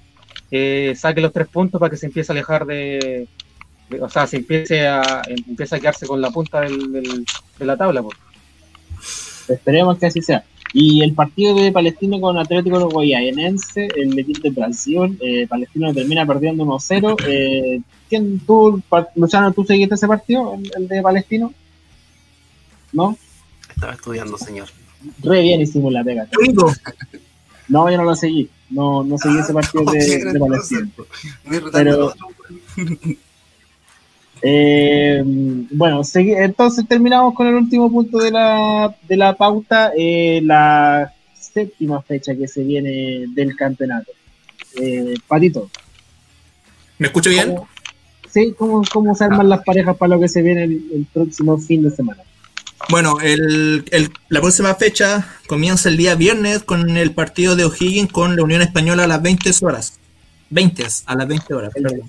[0.51, 3.27] eh, saque los tres puntos para que se empiece a alejar de,
[3.99, 7.25] o sea, se empiece a, empiece a quedarse con la punta del,
[7.57, 8.03] de la tabla.
[9.47, 10.43] Esperemos que así sea.
[10.74, 16.26] Y el partido de Palestino con Atlético Goianiense, el equipo de Brasil, eh, Palestino termina
[16.26, 17.15] perdiendo 1-0.
[17.28, 18.82] Eh, ¿quién, tú,
[19.15, 21.53] Luciano, tú seguiste ese partido, el, el de Palestino?
[22.91, 23.18] ¿No?
[23.70, 24.68] Estaba estudiando, señor.
[25.24, 26.28] Re bien hicimos la pega.
[27.68, 28.49] No, yo no lo seguí.
[28.70, 30.89] No, no seguí ese partido de, de Palestina.
[31.72, 32.13] Pero,
[34.41, 35.21] eh,
[35.71, 42.01] bueno, entonces terminamos con el último punto de la, de la pauta, eh, la séptima
[42.01, 44.11] fecha que se viene del campeonato.
[44.79, 45.69] Eh, Patito,
[46.99, 47.49] ¿Me escucho bien?
[47.55, 47.67] ¿cómo,
[48.31, 51.57] sí, ¿cómo, ¿cómo se arman las parejas para lo que se viene el, el próximo
[51.57, 52.23] fin de semana?
[52.89, 58.11] Bueno, el, el- la próxima fecha comienza el día viernes con el partido de O'Higgins
[58.11, 59.99] con la Unión Española a las 20 horas.
[60.49, 62.01] 20 a las 20 horas, perdón.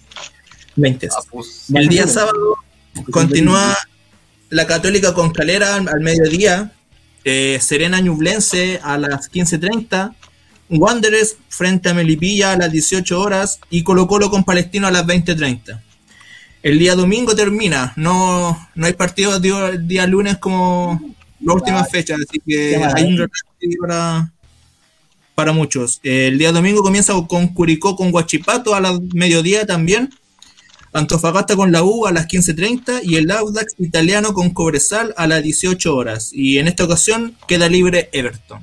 [0.78, 1.08] 20.
[1.10, 2.56] Ah, pues, El día sábado
[3.10, 3.76] continúa
[4.50, 6.72] la Católica con Calera al, mediodía,
[7.24, 10.14] eh, Serena Ñublense a las 15.30,
[10.70, 15.04] Wanderers frente a Melipilla a las 18 horas y Colo Colo con Palestino a las
[15.04, 15.80] 20.30.
[16.62, 22.18] El día domingo termina, no, no hay partidos día, día lunes como las últimas fechas,
[22.26, 23.46] así que hay un retraso
[23.80, 24.32] para,
[25.34, 26.00] para muchos.
[26.02, 30.10] El día domingo comienza con Curicó con Guachipato a las mediodía también.
[30.92, 35.42] Antofagasta con la U a las 15.30 y el Audax italiano con Cobresal a las
[35.42, 36.30] 18 horas.
[36.32, 38.62] Y en esta ocasión queda libre Everton.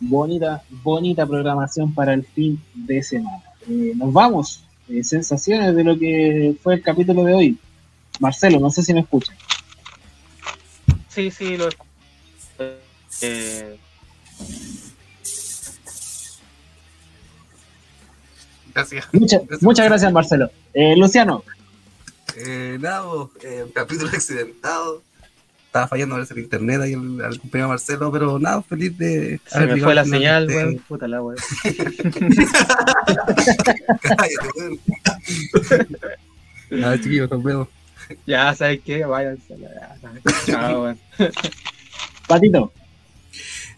[0.00, 3.42] Bonita, bonita programación para el fin de semana.
[3.68, 4.60] Eh, nos vamos.
[4.88, 7.58] Eh, sensaciones de lo que fue el capítulo de hoy.
[8.20, 9.34] Marcelo, no sé si me escuchan.
[11.08, 11.84] Sí, sí, lo escu-
[13.22, 13.76] eh,
[18.74, 19.06] gracias.
[19.12, 20.50] Muchas, muchas gracias, Marcelo.
[20.72, 21.42] Eh, Luciano,
[22.36, 23.02] Eh, nada,
[23.42, 25.02] eh, un capítulo accidentado.
[25.66, 29.40] Estaba fallando a veces el internet ahí al, al compañero Marcelo, pero nada, feliz de
[29.44, 30.78] se me fue la señal, de este- weón.
[30.86, 31.36] Puta la weón.
[34.02, 34.78] Cállate, weón.
[36.80, 37.68] Nada, chiquillos, nos vemos.
[38.26, 39.04] Ya, ¿sabes qué?
[39.04, 39.54] Váyanse.
[39.54, 39.96] a
[40.46, 40.98] Chao, weón.
[42.28, 42.72] Patito,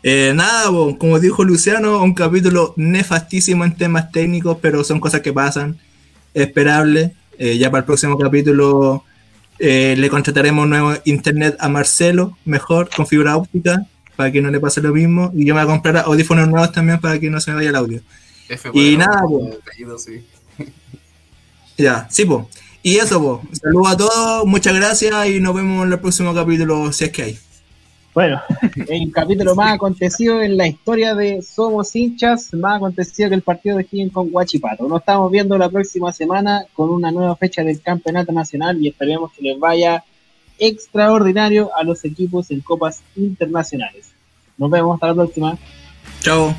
[0.08, 5.20] Eh, nada, bo, como dijo Luciano, un capítulo nefastísimo en temas técnicos, pero son cosas
[5.20, 5.80] que pasan.
[6.32, 7.12] Esperable.
[7.40, 9.02] Eh, ya para el próximo capítulo
[9.58, 13.84] eh, le contrataremos nuevo internet a Marcelo, mejor, con fibra óptica,
[14.14, 15.32] para que no le pase lo mismo.
[15.34, 17.70] Y yo me voy a comprar audífonos nuevos también para que no se me vaya
[17.70, 18.00] el audio.
[18.48, 19.22] F, Y nada,
[19.60, 20.24] apellido, sí.
[21.76, 22.48] Ya, sí, po.
[22.80, 23.42] Y eso, po.
[23.60, 27.22] Saludos a todos, muchas gracias y nos vemos en el próximo capítulo, si es que
[27.24, 27.38] hay.
[28.16, 28.40] Bueno,
[28.88, 33.76] el capítulo más acontecido en la historia de Somos Hinchas, más acontecido que el partido
[33.76, 34.88] de Higgins con Guachipato.
[34.88, 39.32] Nos estamos viendo la próxima semana con una nueva fecha del Campeonato Nacional y esperemos
[39.34, 40.02] que les vaya
[40.58, 44.06] extraordinario a los equipos en copas internacionales.
[44.56, 45.58] Nos vemos hasta la próxima.
[46.20, 46.54] Chao.